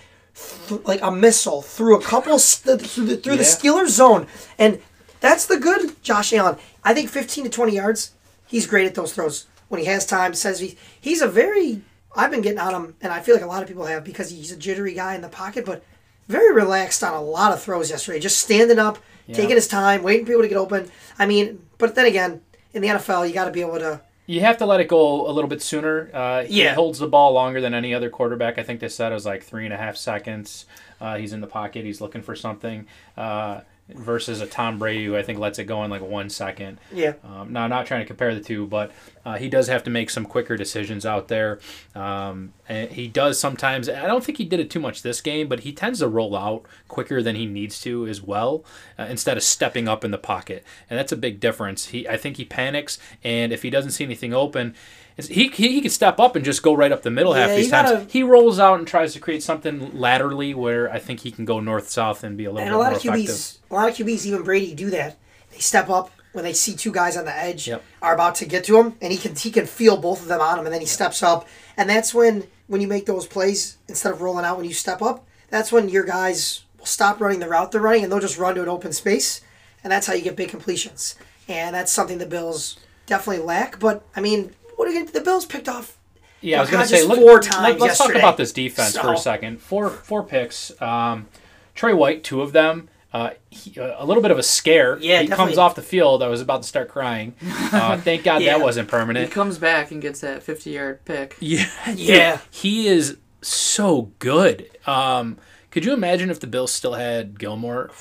th- 0.69 0.81
like 0.85 1.01
a 1.03 1.11
missile 1.11 1.63
through 1.63 1.99
a 1.99 2.03
couple 2.03 2.39
st- 2.39 2.81
through 2.81 3.07
the 3.07 3.17
through 3.17 3.37
the 3.37 3.43
Steelers 3.45 3.89
zone, 3.89 4.27
and 4.59 4.81
that's 5.21 5.47
the 5.47 5.59
good 5.59 6.03
Josh 6.03 6.33
Allen. 6.33 6.57
I 6.83 6.95
think 6.95 7.11
15 7.11 7.45
to 7.45 7.51
20 7.51 7.75
yards, 7.75 8.13
he's 8.47 8.67
great 8.67 8.87
at 8.87 8.95
those 8.95 9.13
throws 9.13 9.47
when 9.69 9.81
he 9.81 9.87
has 9.87 10.07
time. 10.07 10.35
Says 10.35 10.61
he 10.61 10.77
he's 11.01 11.23
a 11.23 11.29
very. 11.29 11.83
I've 12.17 12.31
been 12.31 12.43
getting 12.43 12.61
on 12.61 12.75
him, 12.75 12.95
and 13.01 13.13
I 13.13 13.21
feel 13.21 13.35
like 13.35 13.43
a 13.43 13.49
lot 13.49 13.63
of 13.63 13.69
people 13.69 13.87
have 13.87 14.05
because 14.05 14.31
he's 14.31 14.53
a 14.53 14.57
jittery 14.57 14.95
guy 14.95 15.17
in 15.17 15.21
the 15.21 15.29
pocket, 15.29 15.65
but 15.67 15.83
very 16.29 16.55
relaxed 16.55 17.03
on 17.03 17.13
a 17.13 17.21
lot 17.21 17.53
of 17.53 17.61
throws 17.63 17.91
yesterday. 17.91 18.21
Just 18.21 18.39
standing 18.39 18.79
up, 18.79 18.99
taking 19.33 19.57
his 19.57 19.69
time, 19.69 20.03
waiting 20.03 20.25
for 20.27 20.33
people 20.33 20.43
to 20.43 20.49
get 20.49 20.59
open. 20.59 20.91
I 21.19 21.27
mean, 21.27 21.61
but 21.79 21.95
then 21.95 22.07
again, 22.07 22.41
in 22.73 22.83
the 22.83 22.89
NFL, 22.89 23.27
you 23.29 23.35
got 23.35 23.45
to 23.47 23.51
be 23.51 23.61
able 23.61 23.79
to. 23.79 24.01
You 24.27 24.41
have 24.41 24.57
to 24.59 24.67
let 24.67 24.81
it 24.81 24.89
go 24.89 25.29
a 25.29 25.33
little 25.33 25.49
bit 25.51 25.61
sooner. 25.63 26.09
Uh, 26.15 26.45
he 26.45 26.63
Yeah. 26.63 26.75
holds 26.75 26.99
the 26.99 27.07
ball 27.07 27.33
longer 27.33 27.61
than 27.61 27.75
any 27.75 27.93
other 27.95 28.09
quarterback. 28.09 28.59
I 28.59 28.63
think 28.63 28.81
they 28.81 28.89
said 28.89 29.13
it 29.13 29.15
was 29.15 29.27
like 29.27 29.43
three 29.43 29.65
and 29.67 29.75
a 29.75 29.77
half 29.77 29.97
seconds. 29.97 30.65
Uh, 31.01 31.17
he's 31.19 31.33
in 31.35 31.41
the 31.43 31.47
pocket. 31.47 31.85
He's 31.85 32.01
looking 32.01 32.23
for 32.23 32.35
something. 32.35 32.87
Uh, 33.17 33.61
versus 33.91 34.41
a 34.41 34.47
Tom 34.47 34.79
Brady 34.79 35.05
who 35.05 35.15
I 35.15 35.23
think 35.23 35.39
lets 35.39 35.59
it 35.59 35.65
go 35.65 35.85
in 35.85 35.91
like 35.91 36.01
one 36.01 36.31
second. 36.31 36.79
Yeah. 36.91 37.13
Um, 37.23 37.53
now, 37.53 37.65
I'm 37.65 37.71
not 37.71 37.85
trying 37.85 38.01
to 38.01 38.07
compare 38.07 38.35
the 38.35 38.41
two, 38.41 38.67
but 38.67 38.93
uh, 39.27 39.37
he 39.37 39.51
does 39.51 39.67
have 39.69 39.85
to 39.85 39.91
make 39.91 40.09
some 40.09 40.25
quicker 40.25 40.57
decisions 40.57 41.05
out 41.05 41.29
there. 41.29 41.59
Um, 41.95 42.55
and 42.69 42.91
he 42.91 43.09
does 43.09 43.39
sometimes. 43.39 43.89
I 43.89 44.07
don't 44.07 44.25
think 44.25 44.39
he 44.39 44.45
did 44.45 44.61
it 44.61 44.71
too 44.71 44.81
much 44.81 45.03
this 45.03 45.21
game, 45.21 45.49
but 45.49 45.61
he 45.61 45.73
tends 45.73 45.99
to 46.01 46.09
roll 46.09 46.37
out 46.37 46.65
quicker 46.89 47.23
than 47.23 47.37
he 47.37 47.47
needs 47.47 47.81
to 47.83 48.07
as 48.07 48.23
well, 48.23 48.65
uh, 48.99 49.05
instead 49.09 49.37
of 49.37 49.43
stepping 49.43 49.87
up 49.89 50.05
in 50.05 50.11
the 50.11 50.19
pocket, 50.19 50.65
and 50.89 50.99
that's 50.99 51.13
a 51.13 51.17
big 51.17 51.41
difference. 51.41 51.89
He, 51.89 52.09
I 52.09 52.17
think 52.17 52.37
he 52.37 52.45
panics, 52.45 52.99
and 53.23 53.53
if 53.53 53.63
he 53.63 53.71
doesn't 53.71 53.91
see 53.93 54.05
anything 54.05 54.33
open. 54.35 54.75
He, 55.17 55.47
he, 55.47 55.69
he 55.69 55.81
can 55.81 55.91
step 55.93 56.19
up 56.19 56.35
and 56.35 56.45
just 56.45 56.65
go 56.65 56.75
right 56.75 56.91
up 56.91 57.03
the 57.03 57.11
middle 57.11 57.35
half 57.35 57.51
Yeah, 57.51 57.57
these 57.57 57.71
times. 57.71 57.91
gotta- 57.93 58.05
He 58.11 58.25
rolls 58.25 58.59
out 58.59 58.81
and 58.81 58.89
tries 58.89 59.13
to 59.13 59.21
create 59.21 59.45
something 59.45 59.97
laterally 59.97 60.55
where 60.55 60.91
I 60.91 60.99
think 60.99 61.21
he 61.21 61.31
can 61.31 61.45
go 61.45 61.61
north 61.61 61.89
south 61.89 62.25
and 62.25 62.37
be 62.37 62.47
a 62.47 62.51
little 62.51 62.63
And 62.63 62.71
bit 62.71 62.75
a 62.75 62.79
lot 62.79 62.91
more 62.91 62.97
of 62.99 63.05
effective. 63.05 63.59
A 63.71 63.75
lot 63.75 63.89
of 63.91 63.95
QBs, 63.97 64.27
even 64.27 64.43
Brady, 64.43 64.75
do 64.75 64.91
that. 64.91 65.17
They 65.53 65.59
step 65.61 65.89
up 65.89 66.11
when 66.35 66.45
they 66.45 66.53
see 66.53 66.75
two 66.75 66.93
guys 66.93 67.17
on 67.17 67.25
the 67.25 67.35
edge 67.37 67.67
Yep. 67.69 67.83
are 68.03 68.13
about 68.15 68.35
to 68.37 68.45
get 68.45 68.65
to 68.65 68.79
him, 68.79 68.95
and 69.01 69.11
he 69.13 69.19
can 69.19 69.35
he 69.35 69.51
can 69.51 69.67
feel 69.67 69.97
both 69.97 70.21
of 70.21 70.29
them 70.29 70.41
on 70.41 70.59
him, 70.59 70.67
and 70.67 70.75
then 70.75 70.81
he 70.83 70.87
steps 70.87 71.23
up, 71.23 71.49
and 71.77 71.89
that's 71.89 72.13
when 72.13 72.47
when 72.67 72.81
you 72.81 72.89
make 72.89 73.07
those 73.07 73.27
plays 73.27 73.79
instead 73.89 74.13
of 74.13 74.21
rolling 74.21 74.45
out 74.45 74.57
when 74.57 74.67
you 74.67 74.75
step 74.75 75.01
up, 75.01 75.27
that's 75.51 75.73
when 75.73 75.89
your 75.89 76.05
guys 76.05 76.65
will 76.79 76.87
stop 76.87 77.21
running 77.21 77.39
the 77.41 77.49
route 77.49 77.73
they're 77.73 77.81
running, 77.81 78.03
and 78.03 78.13
they'll 78.13 78.21
just 78.21 78.39
run 78.39 78.55
to 78.55 78.63
an 78.63 78.69
open 78.69 78.93
space, 78.93 79.41
and 79.83 79.91
that's 79.93 80.07
how 80.07 80.13
you 80.13 80.23
get 80.23 80.37
big 80.37 80.49
completions, 80.51 81.15
and 81.49 81.75
that's 81.75 81.91
something 81.93 82.19
the 82.19 82.27
Bills 82.27 82.79
definitely 83.07 83.45
lack. 83.45 83.79
But 83.79 84.05
I 84.17 84.21
mean, 84.21 84.55
what 84.77 84.89
are 84.89 84.93
you 84.93 85.07
the 85.07 85.21
Bills 85.21 85.47
picked 85.47 85.69
off? 85.69 85.97
Yeah, 86.41 86.59
I 86.59 86.61
was 86.63 86.71
going 86.71 86.83
to 86.83 86.89
say, 86.89 87.03
look, 87.05 87.19
four 87.19 87.35
let- 87.35 87.43
times 87.43 87.81
let's 87.81 87.97
talk 87.97 88.15
about 88.15 88.37
this 88.37 88.53
defense 88.53 88.99
for 88.99 89.13
a 89.15 89.17
second. 89.17 89.63
Four 89.63 89.89
four 89.89 90.23
picks. 90.25 90.73
Um, 90.83 91.29
Tre 91.75 91.93
White, 91.95 92.23
two 92.25 92.43
of 92.43 92.53
them. 92.53 92.89
Uh, 93.15 93.31
he, 93.49 93.79
uh, 93.79 93.95
a 93.97 94.05
little 94.05 94.21
bit 94.23 94.33
of 94.33 94.39
a 94.39 94.43
scare. 94.43 94.99
Yeah, 94.99 95.21
he 95.21 95.29
definitely. 95.29 95.53
comes 95.53 95.59
off 95.59 95.77
the 95.77 95.83
field. 95.83 96.21
I 96.21 96.27
was 96.27 96.41
about 96.41 96.63
to 96.63 96.69
start 96.69 96.89
crying. 96.89 97.35
Uh, 97.73 97.97
thank 98.01 98.25
God 98.25 98.43
Yeah. 98.43 98.59
that 98.59 98.65
wasn't 98.65 98.89
permanent. 98.89 99.27
He 99.29 99.33
comes 99.33 99.57
back 99.57 99.93
and 99.93 100.03
gets 100.03 100.21
that 100.21 100.43
50 100.43 100.71
yard 100.71 101.05
pick. 101.05 101.37
Yeah, 101.41 101.67
Yeah. 101.95 102.39
he 102.51 102.89
is 102.89 103.17
so 103.41 104.11
good. 104.19 104.69
Um, 104.85 105.39
could 105.71 105.85
you 105.85 105.93
imagine 105.93 106.29
if 106.29 106.41
the 106.41 106.49
Bills 106.49 106.73
still 106.73 106.95
had 106.95 107.39
Gilmore? 107.39 107.93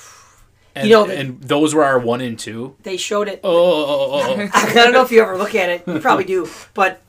And, 0.74 0.88
You 0.88 0.94
know, 0.94 1.06
the- 1.06 1.16
and 1.16 1.40
those 1.40 1.76
were 1.76 1.84
our 1.84 2.00
one 2.00 2.20
and 2.20 2.36
two. 2.36 2.74
They 2.82 2.96
showed 2.96 3.28
it. 3.28 3.38
Oh, 3.44 4.20
I 4.52 4.72
don't 4.74 4.92
know 4.92 5.02
if 5.02 5.12
you 5.12 5.22
ever 5.22 5.38
look 5.38 5.54
at 5.54 5.68
it. 5.68 5.84
You 5.86 6.00
probably 6.00 6.24
do, 6.24 6.48
but 6.74 7.00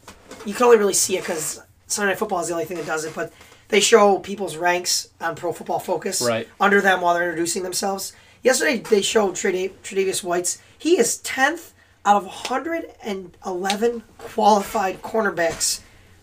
you 0.46 0.53
can 0.53 0.65
only 0.65 0.77
really 0.77 0.94
see 0.94 1.18
it 1.18 1.22
because 1.22 1.60
Sunday 1.88 2.12
Night 2.12 2.20
Football 2.20 2.41
is 2.41 2.50
the 2.50 2.53
only 2.53 2.65
thing 2.65 2.77
that 2.77 2.86
does 2.86 3.03
it. 3.03 3.15
But 3.15 3.34
they 3.69 3.79
show 3.79 4.19
people's 4.19 4.57
ranks 4.57 5.10
on 5.19 5.36
Pro 5.36 5.51
Football 5.53 5.79
Focus 5.79 6.22
Right. 6.22 6.48
under 6.60 6.81
them 6.81 7.01
while 7.01 7.13
they're 7.13 7.24
introducing 7.29 7.63
themselves. 7.63 8.13
Yesterday 8.43 8.77
they 8.77 9.01
showed 9.01 9.34
Treda- 9.36 9.72
Tre'Davious 9.84 10.24
White's. 10.24 10.60
He 10.77 11.00
is 11.00 11.17
tenth 11.17 11.74
out 12.05 12.17
of 12.17 12.25
111 12.25 14.03
qualified 14.17 15.01
cornerbacks 15.01 15.79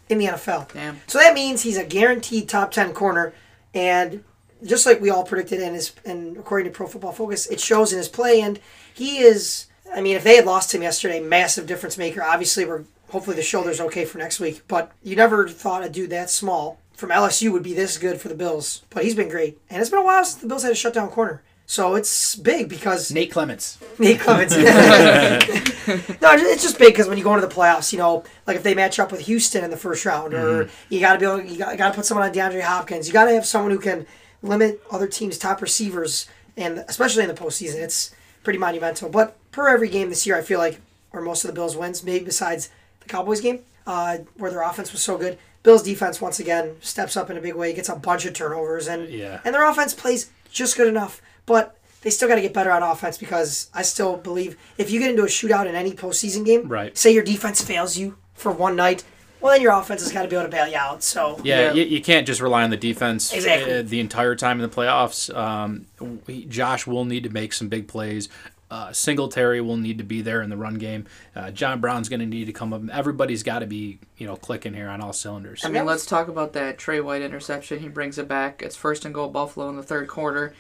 in 0.09 0.19
the 0.19 0.27
NFL. 0.27 0.69
Damn. 0.73 1.01
So 1.07 1.19
that 1.19 1.35
means 1.35 1.63
he's 1.63 1.77
a 1.77 1.85
guaranteed 1.85 2.49
top 2.49 2.71
10 2.71 2.93
corner. 2.93 3.33
And 3.75 4.25
just 4.65 4.87
like 4.87 5.01
we 5.01 5.11
all 5.11 5.25
predicted 5.25 5.61
in 5.61 5.75
his, 5.75 5.93
and 6.05 6.37
according 6.37 6.71
to 6.71 6.77
Pro 6.77 6.87
Football 6.87 7.13
Focus, 7.13 7.47
it 7.47 7.61
shows 7.61 7.93
in 7.93 7.99
his 7.99 8.09
play. 8.09 8.41
And 8.41 8.61
he 8.95 9.19
is, 9.19 9.67
I 9.93 10.01
mean, 10.01 10.15
if 10.17 10.23
they 10.25 10.37
had 10.37 10.47
lost 10.47 10.75
him 10.75 10.83
yesterday, 10.83 11.21
massive 11.21 11.67
difference 11.67 11.99
maker. 11.99 12.23
Obviously, 12.23 12.65
we're 12.65 12.85
hopefully 13.11 13.37
the 13.37 13.43
shoulder's 13.43 13.81
okay 13.81 14.05
for 14.05 14.19
next 14.19 14.39
week. 14.41 14.63
But 14.69 14.93
you 15.03 15.17
never 15.17 15.49
thought 15.49 15.83
a 15.85 15.89
dude 15.89 16.11
that 16.11 16.31
small 16.31 16.79
from 16.95 17.11
LSU 17.11 17.53
would 17.53 17.63
be 17.63 17.75
this 17.75 17.99
good 17.99 18.21
for 18.21 18.29
the 18.29 18.35
Bills. 18.35 18.83
But 18.91 19.05
he's 19.05 19.15
been 19.15 19.29
great. 19.29 19.59
And 19.71 19.81
it's 19.81 19.91
been 19.91 20.01
a 20.01 20.05
while 20.05 20.25
since 20.25 20.41
the 20.41 20.49
Bills 20.49 20.63
had 20.63 20.73
a 20.73 20.77
shutdown 20.77 21.09
corner. 21.09 21.43
So 21.67 21.95
it's 21.95 22.37
big 22.37 22.69
because 22.69 23.11
Nate 23.11 23.31
Clements. 23.31 23.79
Nate 23.99 24.21
Clements. 24.21 24.55
no, 24.57 24.65
it's 24.67 26.63
just 26.63 26.79
big 26.79 26.93
because 26.93 27.09
when 27.09 27.17
you 27.17 27.25
go 27.25 27.35
into 27.35 27.47
the 27.47 27.55
playoffs, 27.55 27.93
you 27.93 27.99
know, 27.99 28.25
like 28.47 28.57
if 28.57 28.63
they 28.63 28.75
match 28.75 28.99
up 28.99 29.11
with 29.11 29.23
Houston 29.23 29.65
in 29.65 29.71
the 29.71 29.77
first 29.77 30.05
round, 30.05 30.35
or 30.35 30.69
you 30.91 31.01
got 31.01 31.15
to 31.15 31.19
be 31.19 31.25
able, 31.25 31.41
you 31.41 31.57
got, 31.57 31.79
got 31.79 31.89
to 31.89 31.95
put 31.95 32.05
someone 32.05 32.29
on 32.29 32.35
DeAndre 32.35 32.61
Hopkins. 32.61 33.07
You 33.07 33.15
got 33.15 33.25
to 33.25 33.33
have 33.33 33.47
someone 33.47 33.71
who 33.71 33.79
can 33.79 34.07
limit 34.43 34.83
other 34.91 35.07
teams' 35.07 35.39
top 35.39 35.63
receivers, 35.63 36.29
and 36.57 36.85
especially 36.89 37.23
in 37.23 37.29
the 37.29 37.35
postseason, 37.35 37.77
it's 37.77 38.15
pretty 38.43 38.59
monumental. 38.59 39.09
But 39.09 39.39
per 39.53 39.69
every 39.69 39.89
game 39.89 40.11
this 40.11 40.27
year, 40.27 40.37
I 40.37 40.43
feel 40.43 40.59
like, 40.59 40.81
or 41.13 41.23
most 41.23 41.45
of 41.45 41.49
the 41.49 41.55
Bills 41.55 41.77
wins, 41.77 42.03
maybe 42.03 42.25
besides 42.25 42.71
the 43.01 43.09
Cowboys 43.09 43.41
game, 43.41 43.61
uh, 43.87 44.19
where 44.37 44.51
their 44.51 44.63
offense 44.63 44.93
was 44.93 45.01
so 45.01 45.17
good. 45.17 45.39
Bills 45.63 45.83
defense 45.83 46.21
once 46.21 46.41
again 46.41 46.77
steps 46.81 47.17
up 47.17 47.31
in 47.31 47.37
a 47.37 47.41
big 47.41 47.55
way, 47.55 47.73
gets 47.73 47.89
a 47.89 47.97
bunch 47.97 48.25
of 48.25 48.35
turnovers, 48.35 48.89
and 48.89 49.09
Yeah. 49.09 49.41
and 49.45 49.55
their 49.55 49.65
offense 49.69 49.95
plays 49.95 50.29
just 50.51 50.77
good 50.77 50.89
enough. 50.89 51.23
But 51.47 51.77
they 52.03 52.11
still 52.11 52.29
got 52.29 52.35
to 52.35 52.41
get 52.41 52.53
better 52.53 52.73
on 52.73 52.83
offense 52.83 53.17
because 53.17 53.69
I 53.73 53.83
still 53.83 54.17
believe 54.17 54.57
if 54.77 54.91
you 54.91 54.99
get 54.99 55.11
into 55.11 55.23
a 55.23 55.27
shootout 55.27 55.67
in 55.67 55.75
any 55.77 55.93
postseason 55.93 56.45
game, 56.45 56.69
Right. 56.69 56.97
say 56.99 57.13
your 57.13 57.23
defense 57.23 57.63
fails 57.63 57.97
you 57.97 58.17
for 58.35 58.51
one 58.51 58.75
night, 58.75 59.05
well, 59.41 59.53
then 59.53 59.61
your 59.63 59.73
offense 59.73 60.03
has 60.03 60.11
got 60.13 60.23
to 60.23 60.29
be 60.29 60.35
able 60.37 60.47
to 60.47 60.51
bail 60.51 60.67
you 60.69 60.77
out. 60.77 61.03
So 61.05 61.41
Yeah, 61.45 61.61
Yeah. 61.61 61.73
You, 61.75 61.85
you 61.85 62.01
can't 62.03 62.27
just 62.27 62.41
rely 62.41 62.63
on 62.65 62.71
the 62.71 62.77
defense 62.77 63.33
Exactly. 63.33 63.75
uh, 63.75 63.83
the 63.83 64.01
entire 64.01 64.35
time 64.35 64.61
in 64.61 64.69
the 64.69 64.75
playoffs. 64.75 65.33
Um, 65.37 65.87
we- 66.27 66.45
Josh 66.45 66.87
will 66.89 67.05
need 67.05 67.23
to 67.25 67.31
make 67.31 67.53
some 67.53 67.69
big 67.69 67.87
plays. 67.89 68.29
Uh, 68.73 68.91
Singletary 68.91 69.61
will 69.61 69.77
need 69.77 69.99
to 69.99 70.05
be 70.05 70.23
there 70.23 70.41
in 70.41 70.49
the 70.49 70.57
run 70.57 70.77
game. 70.77 71.05
Uh, 71.37 71.51
John 71.51 71.79
Brown's 71.79 72.09
going 72.09 72.21
to 72.21 72.27
need 72.27 72.47
to 72.47 72.55
come 72.55 72.73
up. 72.73 72.81
Everybody's 72.91 73.43
got 73.43 73.59
to 73.59 73.67
be, 73.67 73.99
you 74.17 74.27
know, 74.27 74.35
clicking 74.35 74.73
here 74.73 74.89
on 74.89 75.03
all 75.03 75.13
cylinders. 75.13 75.63
I 75.63 75.69
mean, 75.69 75.85
let's 75.85 76.07
talk 76.07 76.29
about 76.29 76.55
that 76.55 76.79
Tre 76.79 76.99
White 77.01 77.21
interception. 77.21 77.81
He 77.81 77.89
brings 77.89 78.17
it 78.17 78.27
back. 78.27 78.63
It's 78.63 78.75
first 78.75 79.05
and 79.05 79.13
goal 79.13 79.29
Buffalo 79.29 79.69
in 79.69 79.77
the 79.77 79.83
third 79.83 80.09
quarter. 80.09 80.55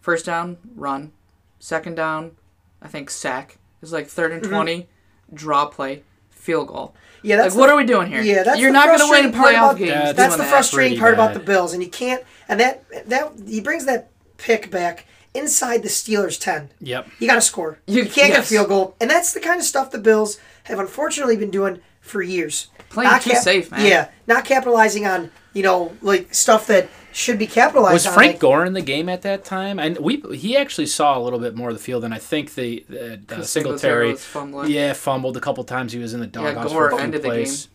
First 0.00 0.26
down, 0.26 0.56
run. 0.74 1.12
Second 1.60 1.94
down, 1.94 2.32
I 2.82 2.88
think 2.88 3.08
sack. 3.10 3.58
It's 3.80 3.92
like 3.92 4.08
third 4.08 4.32
and 4.32 4.42
20, 4.42 4.88
draw 5.32 5.66
play, 5.66 6.02
field 6.30 6.66
goal. 6.66 6.96
yeah, 7.22 7.36
Like, 7.36 7.44
that's 7.44 7.54
what 7.54 7.70
are 7.70 7.76
we 7.76 7.84
doing 7.84 8.08
here? 8.08 8.22
Yeah, 8.22 8.42
that's 8.42 8.58
You're 8.58 8.70
the 8.70 8.74
not 8.74 8.86
going 8.88 8.98
to 8.98 9.04
win 9.04 9.32
frustrating 9.32 9.32
part 9.32 9.54
playoff 9.54 9.70
about- 9.70 9.78
games. 9.78 9.90
That's 9.92 10.16
That's 10.16 10.36
the 10.36 10.42
that. 10.42 10.50
frustrating 10.50 10.98
Pretty 10.98 11.00
part 11.00 11.14
about 11.14 11.34
the 11.34 11.40
Bills, 11.46 11.72
and 11.74 11.80
you 11.82 11.88
can't. 11.90 12.24
And 12.48 12.58
that 12.58 12.84
that 13.08 13.32
he 13.46 13.60
brings 13.60 13.84
that 13.86 14.10
pick 14.36 14.68
back 14.72 15.06
inside 15.34 15.82
the 15.82 15.88
Steelers 15.88 16.38
ten. 16.40 16.70
Yep. 16.80 17.08
You 17.18 17.26
got 17.28 17.36
to 17.36 17.40
score. 17.40 17.78
You- 17.86 18.02
You, 18.02 18.08
can't 18.10 18.32
get 18.32 18.40
a 18.40 18.42
field 18.42 18.68
goal, 18.68 18.96
and 19.00 19.10
that's 19.10 19.32
the 19.32 19.40
kind 19.40 19.58
of 19.58 19.64
stuff 19.66 19.90
the 19.90 19.98
Bills 19.98 20.38
have 20.64 20.78
unfortunately 20.78 21.36
been 21.36 21.50
doing 21.50 21.80
for 22.00 22.22
years. 22.22 22.68
Playing 22.90 23.20
too 23.20 23.34
safe, 23.36 23.70
man. 23.70 23.86
Yeah, 23.86 24.08
not 24.26 24.44
capitalizing 24.44 25.06
on 25.06 25.30
you 25.54 25.62
know 25.62 25.96
like 26.02 26.34
stuff 26.34 26.66
that 26.66 26.88
should 27.14 27.38
be 27.38 27.46
capitalized 27.46 27.92
Was 27.94 28.06
on. 28.06 28.10
Was 28.10 28.14
Frank 28.14 28.32
like- 28.34 28.40
Gore 28.40 28.64
in 28.66 28.72
the 28.74 28.82
game 28.82 29.08
at 29.08 29.22
that 29.22 29.44
time? 29.44 29.78
And 29.78 29.96
we 29.98 30.16
he 30.34 30.56
actually 30.58 30.86
saw 30.86 31.16
a 31.16 31.20
little 31.20 31.38
bit 31.38 31.54
more 31.54 31.70
of 31.70 31.74
the 31.74 31.82
field 31.82 32.02
than 32.02 32.12
I 32.12 32.18
think 32.18 32.54
the, 32.54 32.84
the 32.88 33.14
uh, 33.14 33.16
'Cause 33.26 33.50
Singletary 33.50 34.08
Singletary. 34.08 34.12
was 34.12 34.24
fumbling. 34.24 34.70
Yeah, 34.70 34.92
fumbled 34.92 35.36
a 35.38 35.40
couple 35.40 35.64
times. 35.64 35.92
He 35.94 35.98
was 35.98 36.12
in 36.12 36.20
the 36.20 36.26
doghouse 36.26 36.68
Gore 36.70 36.90
for 36.90 36.94
a 36.94 36.96
few 36.96 37.04
ended 37.04 37.22
the 37.22 37.28
plays. 37.28 37.68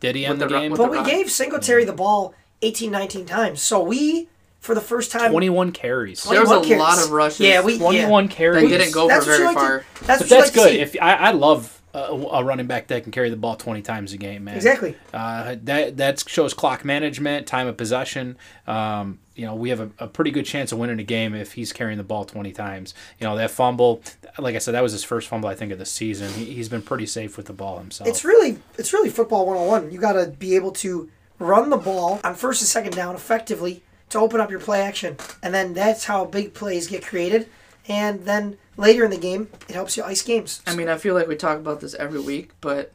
Did 0.00 0.16
he 0.16 0.26
end 0.26 0.40
the, 0.40 0.46
the 0.46 0.58
game? 0.58 0.70
But 0.72 0.76
the 0.76 0.84
we 0.88 0.96
Rock. 0.98 1.06
gave 1.06 1.30
Singletary 1.30 1.84
the 1.86 1.92
ball 1.94 2.34
18, 2.62 2.90
19 2.90 3.24
times, 3.26 3.62
so 3.62 3.80
we 3.82 4.28
for 4.60 4.74
the 4.74 4.80
first 4.80 5.10
time. 5.12 5.30
Twenty-one 5.30 5.72
carries. 5.72 6.24
There 6.24 6.40
was 6.40 6.48
21 6.50 6.64
a 6.64 6.68
carries. 6.68 6.80
lot 6.80 7.04
of 7.04 7.10
rushes. 7.10 7.40
Yeah, 7.40 7.62
we 7.62 7.74
yeah. 7.74 7.78
Twenty-one 7.78 8.28
carries. 8.28 8.68
They 8.70 8.78
didn't 8.78 8.92
go 8.94 9.08
That's 9.08 9.24
for 9.24 9.30
what 9.32 9.38
you 9.38 9.44
very 9.44 9.54
like 9.54 9.56
far. 9.56 9.78
to. 9.80 10.04
That's 10.04 10.22
But 10.22 10.30
you 10.30 10.36
that's 10.36 10.46
like 10.46 10.52
to 10.52 10.54
good. 10.54 10.70
see. 10.70 10.80
If 10.80 10.96
I, 11.02 11.14
I 11.14 11.30
love 11.32 11.80
a, 11.94 11.98
a 12.00 12.44
running 12.44 12.66
back 12.66 12.88
that 12.88 13.02
can 13.02 13.12
carry 13.12 13.30
the 13.30 13.36
ball 13.36 13.56
twenty 13.56 13.82
times 13.82 14.12
a 14.12 14.16
game, 14.18 14.44
man. 14.44 14.56
Exactly. 14.56 14.96
Uh, 15.14 15.56
that 15.64 15.96
that 15.96 16.24
shows 16.28 16.54
clock 16.54 16.84
management, 16.84 17.46
time 17.46 17.66
of 17.66 17.76
possession. 17.76 18.36
Um, 18.66 19.18
you 19.34 19.46
know, 19.46 19.54
we 19.54 19.70
have 19.70 19.78
a, 19.80 19.90
a 20.00 20.08
pretty 20.08 20.32
good 20.32 20.44
chance 20.44 20.72
of 20.72 20.78
winning 20.78 20.98
a 20.98 21.04
game 21.04 21.32
if 21.34 21.52
he's 21.52 21.72
carrying 21.72 21.96
the 21.96 22.04
ball 22.04 22.24
twenty 22.24 22.52
times. 22.52 22.92
You 23.20 23.26
know, 23.26 23.36
that 23.36 23.50
fumble, 23.52 24.02
like 24.38 24.54
I 24.56 24.58
said, 24.58 24.72
that 24.74 24.82
was 24.82 24.92
his 24.92 25.04
first 25.04 25.28
fumble 25.28 25.48
I 25.48 25.54
think 25.54 25.72
of 25.72 25.78
the 25.78 25.86
season. 25.86 26.30
He, 26.32 26.46
he's 26.46 26.68
been 26.68 26.82
pretty 26.82 27.06
safe 27.06 27.36
with 27.36 27.46
the 27.46 27.52
ball 27.52 27.78
himself. 27.78 28.08
It's 28.08 28.24
really 28.24 28.58
it's 28.76 28.92
really 28.92 29.08
football 29.10 29.46
101. 29.46 29.92
You 29.92 29.98
got 30.00 30.12
to 30.14 30.26
be 30.26 30.56
able 30.56 30.72
to 30.72 31.08
run 31.38 31.70
the 31.70 31.76
ball 31.76 32.20
on 32.24 32.34
first 32.34 32.60
and 32.60 32.68
second 32.68 32.94
down 32.94 33.14
effectively 33.14 33.82
to 34.10 34.18
open 34.18 34.40
up 34.40 34.50
your 34.50 34.60
play 34.60 34.80
action. 34.82 35.16
And 35.42 35.54
then 35.54 35.74
that's 35.74 36.04
how 36.04 36.24
big 36.24 36.54
plays 36.54 36.88
get 36.88 37.04
created. 37.04 37.48
And 37.88 38.24
then 38.24 38.58
later 38.76 39.04
in 39.04 39.10
the 39.10 39.18
game, 39.18 39.48
it 39.68 39.74
helps 39.74 39.96
you 39.96 40.04
ice 40.04 40.22
games. 40.22 40.62
I 40.66 40.74
mean, 40.76 40.88
I 40.88 40.98
feel 40.98 41.14
like 41.14 41.26
we 41.26 41.36
talk 41.36 41.58
about 41.58 41.80
this 41.80 41.94
every 41.94 42.20
week, 42.20 42.50
but 42.60 42.92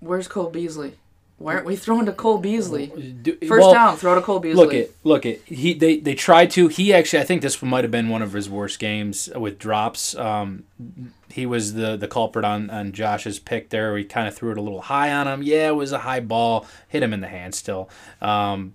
where's 0.00 0.28
Cole 0.28 0.50
Beasley? 0.50 0.94
Why 1.38 1.54
aren't 1.54 1.66
we 1.66 1.74
throwing 1.74 2.06
to 2.06 2.12
Cole 2.12 2.38
Beasley? 2.38 2.86
First 3.46 3.50
well, 3.50 3.74
down, 3.74 3.96
throw 3.96 4.14
to 4.14 4.20
Cole 4.22 4.38
Beasley. 4.38 4.64
Look 4.64 4.72
it, 4.72 4.96
look 5.02 5.26
it. 5.26 5.42
He 5.44 5.74
they 5.74 5.98
they 5.98 6.14
tried 6.14 6.50
to. 6.52 6.68
He 6.68 6.94
actually, 6.94 7.22
I 7.22 7.24
think 7.24 7.42
this 7.42 7.60
might 7.60 7.82
have 7.82 7.90
been 7.90 8.08
one 8.08 8.22
of 8.22 8.32
his 8.32 8.48
worst 8.48 8.78
games 8.78 9.28
with 9.34 9.58
drops. 9.58 10.14
Um, 10.14 10.62
he 11.28 11.44
was 11.44 11.74
the 11.74 11.96
the 11.96 12.06
culprit 12.06 12.44
on 12.44 12.70
on 12.70 12.92
Josh's 12.92 13.40
pick 13.40 13.70
there. 13.70 13.96
He 13.96 14.04
kind 14.04 14.28
of 14.28 14.36
threw 14.36 14.52
it 14.52 14.58
a 14.58 14.60
little 14.60 14.82
high 14.82 15.12
on 15.12 15.26
him. 15.26 15.42
Yeah, 15.42 15.68
it 15.68 15.74
was 15.74 15.90
a 15.90 15.98
high 15.98 16.20
ball, 16.20 16.66
hit 16.86 17.02
him 17.02 17.12
in 17.12 17.20
the 17.20 17.28
hand 17.28 17.56
still. 17.56 17.90
Um, 18.22 18.74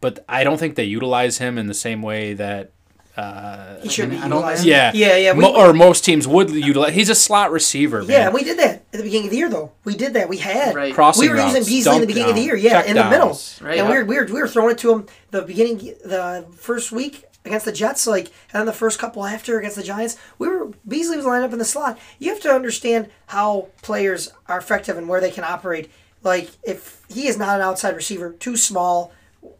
but 0.00 0.24
I 0.28 0.44
don't 0.44 0.58
think 0.58 0.74
they 0.76 0.84
utilize 0.84 1.38
him 1.38 1.58
in 1.58 1.66
the 1.66 1.74
same 1.74 2.02
way 2.02 2.34
that. 2.34 2.70
Uh, 3.16 3.80
He 3.82 3.88
should 3.90 4.08
be 4.10 4.16
I 4.16 4.20
don't- 4.20 4.30
utilized. 4.30 4.64
yeah, 4.64 4.92
Yeah, 4.94 5.16
yeah, 5.16 5.32
we- 5.32 5.40
Mo- 5.42 5.54
or 5.54 5.72
most 5.74 6.04
teams 6.04 6.26
would 6.28 6.50
utilize. 6.50 6.94
He's 6.94 7.10
a 7.10 7.14
slot 7.14 7.50
receiver. 7.50 8.02
Yeah, 8.06 8.30
we 8.30 8.44
did 8.44 8.58
that 8.58 8.84
at 8.92 8.92
the 8.92 9.02
beginning 9.02 9.26
of 9.26 9.30
the 9.32 9.36
year, 9.36 9.48
though. 9.50 9.72
We 9.84 9.94
did 9.94 10.14
that. 10.14 10.28
We 10.28 10.38
had 10.38 10.74
Right. 10.74 10.94
crossing 10.94 11.22
we 11.22 11.28
were 11.28 11.34
routes, 11.34 11.54
using 11.56 11.64
Beasley 11.74 11.76
in 11.96 12.00
the 12.02 12.06
dump 12.06 12.06
beginning 12.06 12.30
of 12.30 12.36
the 12.36 12.42
year. 12.42 12.54
downs, 12.54 12.64
Yeah, 12.64 12.70
check 12.80 12.88
in 12.88 12.96
the 12.96 13.04
middle, 13.10 13.26
downs. 13.28 13.58
Right, 13.60 13.78
and 13.78 13.88
yeah. 13.88 13.92
we 13.92 13.98
were, 13.98 14.04
we 14.04 14.16
were 14.16 14.24
we 14.26 14.40
were 14.40 14.48
throwing 14.48 14.70
it 14.70 14.78
to 14.78 14.92
him 14.92 15.06
the 15.32 15.42
beginning 15.42 15.76
the 16.04 16.46
first 16.56 16.92
week 16.92 17.24
against 17.44 17.64
the 17.66 17.72
Jets, 17.72 18.06
like, 18.06 18.26
and 18.52 18.60
then 18.60 18.66
the 18.66 18.72
first 18.72 18.98
couple 18.98 19.26
after 19.26 19.58
against 19.58 19.76
the 19.76 19.82
Giants. 19.82 20.16
We 20.38 20.48
were 20.48 20.68
Beasley 20.88 21.16
was 21.16 21.26
lined 21.26 21.44
up 21.44 21.52
in 21.52 21.58
the 21.58 21.64
slot. 21.64 21.98
You 22.20 22.30
have 22.30 22.40
to 22.42 22.50
understand 22.50 23.08
how 23.26 23.66
players 23.82 24.30
are 24.48 24.56
effective 24.58 24.96
and 24.96 25.08
where 25.08 25.20
they 25.20 25.30
can 25.32 25.44
operate. 25.44 25.90
Like, 26.22 26.50
if 26.62 26.98
he 27.08 27.26
is 27.28 27.36
not 27.36 27.56
an 27.56 27.62
outside 27.62 27.96
receiver, 27.96 28.30
too 28.38 28.56
small, 28.56 29.12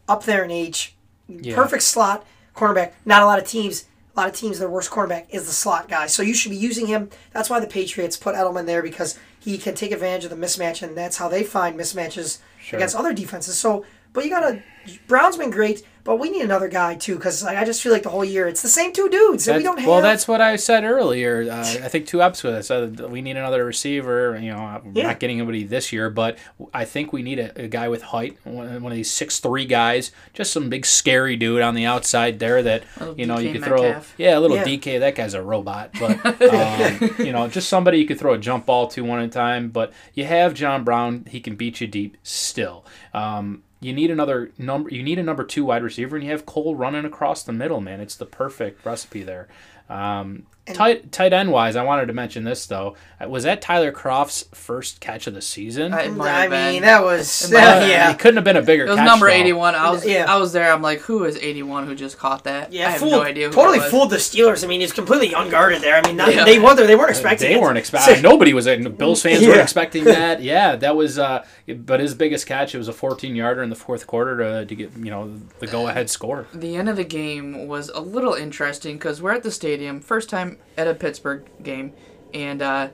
up 0.07 0.23
there 0.25 0.43
in 0.43 0.51
age, 0.51 0.95
Yeah. 1.27 1.55
perfect 1.55 1.83
slot 1.83 2.25
cornerback. 2.55 2.91
Not 3.05 3.21
a 3.21 3.25
lot 3.25 3.39
of 3.39 3.47
teams. 3.47 3.85
A 4.15 4.19
lot 4.19 4.27
of 4.29 4.35
teams, 4.35 4.59
their 4.59 4.69
worst 4.69 4.91
cornerback 4.91 5.25
is 5.29 5.45
the 5.45 5.53
slot 5.53 5.87
guy. 5.87 6.05
So 6.07 6.21
you 6.21 6.33
should 6.33 6.49
be 6.51 6.57
using 6.57 6.87
him. 6.87 7.09
That's 7.31 7.49
why 7.49 7.61
the 7.61 7.67
Patriots 7.67 8.17
put 8.17 8.35
Edelman 8.35 8.65
there 8.65 8.81
because 8.83 9.17
he 9.39 9.57
can 9.57 9.73
take 9.73 9.91
advantage 9.93 10.25
of 10.25 10.29
the 10.31 10.35
mismatch, 10.35 10.81
and 10.83 10.97
that's 10.97 11.15
how 11.17 11.29
they 11.29 11.43
find 11.43 11.79
mismatches 11.79 12.39
Sure. 12.61 12.77
against 12.77 12.95
other 12.95 13.13
defenses. 13.13 13.57
So, 13.57 13.85
but 14.13 14.23
you 14.23 14.29
gotta. 14.29 14.63
Brown's 15.07 15.37
been 15.37 15.51
great, 15.51 15.83
but 16.03 16.17
we 16.17 16.31
need 16.31 16.41
another 16.41 16.67
guy 16.67 16.95
too 16.95 17.15
because 17.15 17.43
like, 17.43 17.55
I 17.55 17.63
just 17.65 17.83
feel 17.83 17.91
like 17.91 18.01
the 18.01 18.09
whole 18.09 18.25
year 18.25 18.47
it's 18.47 18.63
the 18.63 18.67
same 18.67 18.91
two 18.93 19.09
dudes 19.09 19.45
that 19.45 19.57
we 19.57 19.61
don't 19.61 19.77
have. 19.77 19.87
Well, 19.87 20.01
that's 20.01 20.27
what 20.27 20.41
I 20.41 20.55
said 20.55 20.83
earlier. 20.83 21.47
Uh, 21.51 21.59
I 21.59 21.87
think 21.87 22.07
two 22.07 22.19
episodes. 22.23 22.57
I 22.57 22.61
said 22.87 22.99
we 23.11 23.21
need 23.21 23.37
another 23.37 23.63
receiver. 23.63 24.39
You 24.41 24.49
know, 24.53 24.57
I'm 24.57 24.91
Yeah. 24.95 25.03
not 25.03 25.19
getting 25.19 25.37
anybody 25.37 25.65
this 25.65 25.93
year, 25.93 26.09
but 26.09 26.39
I 26.73 26.85
think 26.85 27.13
we 27.13 27.21
need 27.21 27.37
a, 27.37 27.65
a 27.65 27.67
guy 27.67 27.89
with 27.89 28.01
height. 28.01 28.37
One, 28.43 28.81
one 28.81 28.91
of 28.91 28.95
these 28.95 29.11
six 29.11 29.39
three 29.39 29.65
guys, 29.65 30.11
just 30.33 30.51
some 30.51 30.67
big 30.67 30.87
scary 30.87 31.35
dude 31.35 31.61
on 31.61 31.75
the 31.75 31.85
outside 31.85 32.39
there 32.39 32.63
that 32.63 32.83
you 33.15 33.27
know 33.27 33.37
you 33.37 33.49
DK 33.49 33.53
could 33.53 33.63
throw. 33.65 33.81
Metcalf. 33.83 34.15
Yeah, 34.17 34.35
a 34.35 34.39
little 34.39 34.57
Yeah. 34.57 34.63
DK. 34.63 34.99
That 35.01 35.13
guy's 35.13 35.35
a 35.35 35.43
robot, 35.43 35.91
but 35.99 36.41
um, 36.41 37.15
you 37.19 37.31
know, 37.31 37.47
just 37.47 37.69
somebody 37.69 37.99
you 37.99 38.07
could 38.07 38.17
throw 38.17 38.33
a 38.33 38.39
jump 38.39 38.65
ball 38.65 38.87
to 38.87 39.03
one 39.03 39.19
at 39.19 39.25
a 39.25 39.27
time. 39.29 39.69
But 39.69 39.93
you 40.15 40.25
have 40.25 40.55
John 40.55 40.83
Brown. 40.83 41.25
He 41.29 41.39
can 41.39 41.55
beat 41.55 41.81
you 41.81 41.85
deep 41.85 42.17
still. 42.23 42.83
Um, 43.13 43.61
you 43.81 43.93
need 43.93 44.11
another 44.11 44.51
number. 44.57 44.93
You 44.93 45.03
need 45.03 45.19
a 45.19 45.23
number 45.23 45.43
two 45.43 45.65
wide 45.65 45.83
receiver, 45.83 46.15
and 46.15 46.23
you 46.23 46.31
have 46.31 46.45
Cole 46.45 46.75
running 46.75 47.03
across 47.03 47.43
the 47.43 47.51
middle. 47.51 47.81
Man, 47.81 47.99
it's 47.99 48.15
the 48.15 48.27
perfect 48.27 48.85
recipe 48.85 49.23
there. 49.23 49.47
Um, 49.89 50.45
tight 50.67 51.11
tight 51.11 51.33
end 51.33 51.51
wise, 51.51 51.75
I 51.75 51.83
wanted 51.83 52.05
to 52.07 52.13
mention 52.13 52.43
this 52.43 52.65
though. 52.65 52.95
Uh, 53.19 53.27
Was 53.27 53.43
that 53.43 53.61
Tyler 53.61 53.91
Kroft's 53.91 54.45
first 54.53 54.99
catch 55.01 55.27
of 55.27 55.33
the 55.33 55.41
season? 55.41 55.93
I- 55.93 56.03
It 56.03 56.13
might 56.13 56.29
I 56.29 56.41
have 56.43 56.49
been. 56.51 56.73
mean, 56.73 56.81
that 56.83 57.03
was 57.03 57.49
It 57.49 57.53
might 57.53 57.61
Uh, 57.83 57.85
yeah. 57.85 58.11
it 58.11 58.19
couldn't 58.19 58.37
have 58.37 58.43
been 58.43 58.57
a 58.57 58.61
bigger. 58.61 58.85
It 58.85 58.89
was 58.89 58.97
catch, 58.97 59.05
number 59.05 59.27
81. 59.27 59.75
I 59.75 59.89
was 59.89 60.05
Yeah. 60.05 60.25
I 60.31 60.37
was 60.37 60.53
there. 60.53 60.71
I'm 60.71 60.81
like, 60.81 60.99
who 61.01 61.23
is 61.25 61.35
81 61.37 61.87
who 61.87 61.95
just 61.95 62.17
caught 62.17 62.43
that? 62.45 62.71
Yeah, 62.71 62.87
I 62.87 62.91
have 62.91 62.99
fooled, 62.99 63.11
no 63.13 63.21
idea. 63.23 63.47
Who 63.49 63.53
totally 63.53 63.79
was. 63.79 63.89
fooled 63.91 64.09
the 64.11 64.17
Steelers. 64.17 64.63
I 64.63 64.67
mean, 64.67 64.81
he's 64.81 64.93
completely 64.93 65.33
unguarded 65.33 65.81
there. 65.81 65.95
I 65.95 66.07
mean, 66.07 66.15
not, 66.15 66.33
Yeah. 66.33 66.45
they 66.45 66.59
were 66.59 66.73
they 66.75 66.95
weren't 66.95 67.09
expecting 67.09 67.49
They 67.49 67.55
it. 67.55 67.61
weren't 67.61 67.77
expecting. 67.77 68.21
Nobody 68.21 68.53
was. 68.53 68.65
Bills 68.67 69.21
fans 69.23 69.45
were 69.45 69.55
Yeah. 69.55 69.61
expecting 69.63 70.03
that. 70.05 70.41
Yeah, 70.51 70.75
that 70.77 70.95
was. 70.95 71.19
Uh, 71.19 71.43
but 71.67 71.99
his 71.99 72.13
biggest 72.15 72.45
catch 72.47 72.73
it 72.75 72.77
was 72.77 72.87
a 72.87 72.93
14 72.93 73.35
yarder 73.35 73.61
in 73.63 73.69
the 73.69 73.75
fourth 73.75 74.05
quarter 74.07 74.37
to, 74.37 74.65
to 74.65 74.75
get 74.75 74.91
you 74.97 75.09
know 75.11 75.31
the 75.59 75.67
go 75.67 75.87
ahead 75.87 76.09
score. 76.09 76.45
The 76.53 76.75
end 76.75 76.87
of 76.89 76.95
the 76.97 77.03
game 77.03 77.67
was 77.67 77.89
a 77.89 77.99
little 78.01 78.33
interesting 78.33 78.95
because 78.97 79.21
we're 79.21 79.31
at 79.33 79.43
the 79.43 79.51
stadium, 79.51 79.99
first 79.99 80.29
time 80.29 80.50
at 80.77 80.87
a 80.87 80.93
Pittsburgh 80.93 81.43
game, 81.61 81.93
and 82.33 82.61
uh, 82.61 82.89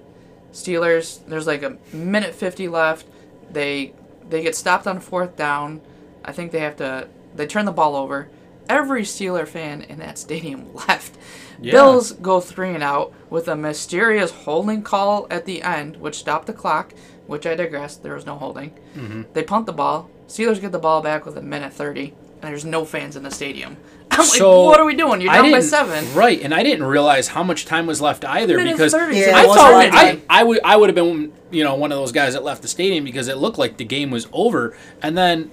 Steelers. 0.52 1.26
There's 1.28 1.48
like 1.48 1.64
a 1.64 1.78
minute 1.94 2.36
50 2.36 2.68
left. 2.68 3.06
They 3.52 3.94
they 4.30 4.44
get 4.44 4.56
stopped 4.56 4.88
on 4.88 5.00
fourth 5.00 5.36
down. 5.36 5.82
I 6.24 6.32
think 6.32 6.52
they 6.52 6.60
have 6.60 6.78
to. 6.78 7.08
They 7.36 7.48
turn 7.48 7.66
the 7.66 7.72
ball 7.72 7.96
over. 7.96 8.30
Every 8.70 9.04
Steeler 9.04 9.48
fan 9.48 9.82
in 9.82 10.00
that 10.00 10.18
stadium 10.26 10.74
left. 10.74 11.18
Yeah. 11.60 11.74
Bills 11.74 12.12
go 12.12 12.40
three 12.40 12.74
and 12.74 12.84
out 12.84 13.14
with 13.30 13.48
a 13.48 13.56
mysterious 13.56 14.32
holding 14.32 14.84
call 14.84 15.28
at 15.30 15.46
the 15.46 15.64
end, 15.64 15.98
which 15.98 16.16
stopped 16.16 16.48
the 16.48 16.54
clock. 16.54 16.94
Which 17.26 17.46
I 17.46 17.56
digress. 17.56 17.98
There 17.98 18.16
was 18.16 18.26
no 18.26 18.38
holding. 18.38 18.72
Mm-hmm. 18.96 19.24
They 19.34 19.44
punt 19.44 19.66
the 19.66 19.74
ball. 19.74 20.10
Steelers 20.28 20.62
get 20.62 20.72
the 20.72 20.80
ball 20.80 21.02
back 21.02 21.26
with 21.26 21.38
a 21.38 21.42
minute 21.42 21.74
30, 21.74 22.02
and 22.10 22.14
there's 22.42 22.66
no 22.66 22.86
fans 22.86 23.16
in 23.16 23.24
the 23.24 23.32
stadium. 23.32 23.78
I'm 24.12 24.24
So, 24.24 24.62
like, 24.64 24.72
what 24.72 24.80
are 24.80 24.86
we 24.86 24.96
doing? 24.96 25.22
You're 25.22 25.32
I 25.32 25.42
down 25.42 25.52
by 25.52 25.60
seven. 25.60 26.14
Right, 26.14 26.42
and 26.42 26.54
I 26.54 26.64
didn't 26.64 26.86
realize 26.86 27.28
how 27.30 27.44
much 27.44 27.66
time 27.66 27.86
was 27.88 28.02
left 28.02 28.24
either 28.26 28.58
because 28.64 28.94
Yeah, 28.94 29.34
I 29.36 29.44
thought 29.46 29.72
right 29.72 29.92
I. 29.94 30.22
I 30.30 30.44
would 30.44 30.60
I 30.64 30.76
would 30.78 30.90
have 30.90 30.96
been 30.96 31.34
you 31.52 31.64
know 31.64 31.76
one 31.76 31.92
of 31.92 31.98
those 31.98 32.12
guys 32.12 32.34
that 32.34 32.44
left 32.44 32.62
the 32.62 32.68
stadium 32.68 33.04
because 33.04 33.28
it 33.28 33.38
looked 33.38 33.58
like 33.58 33.78
the 33.78 33.86
game 33.86 34.10
was 34.12 34.28
over, 34.32 34.76
and 35.02 35.18
then 35.18 35.52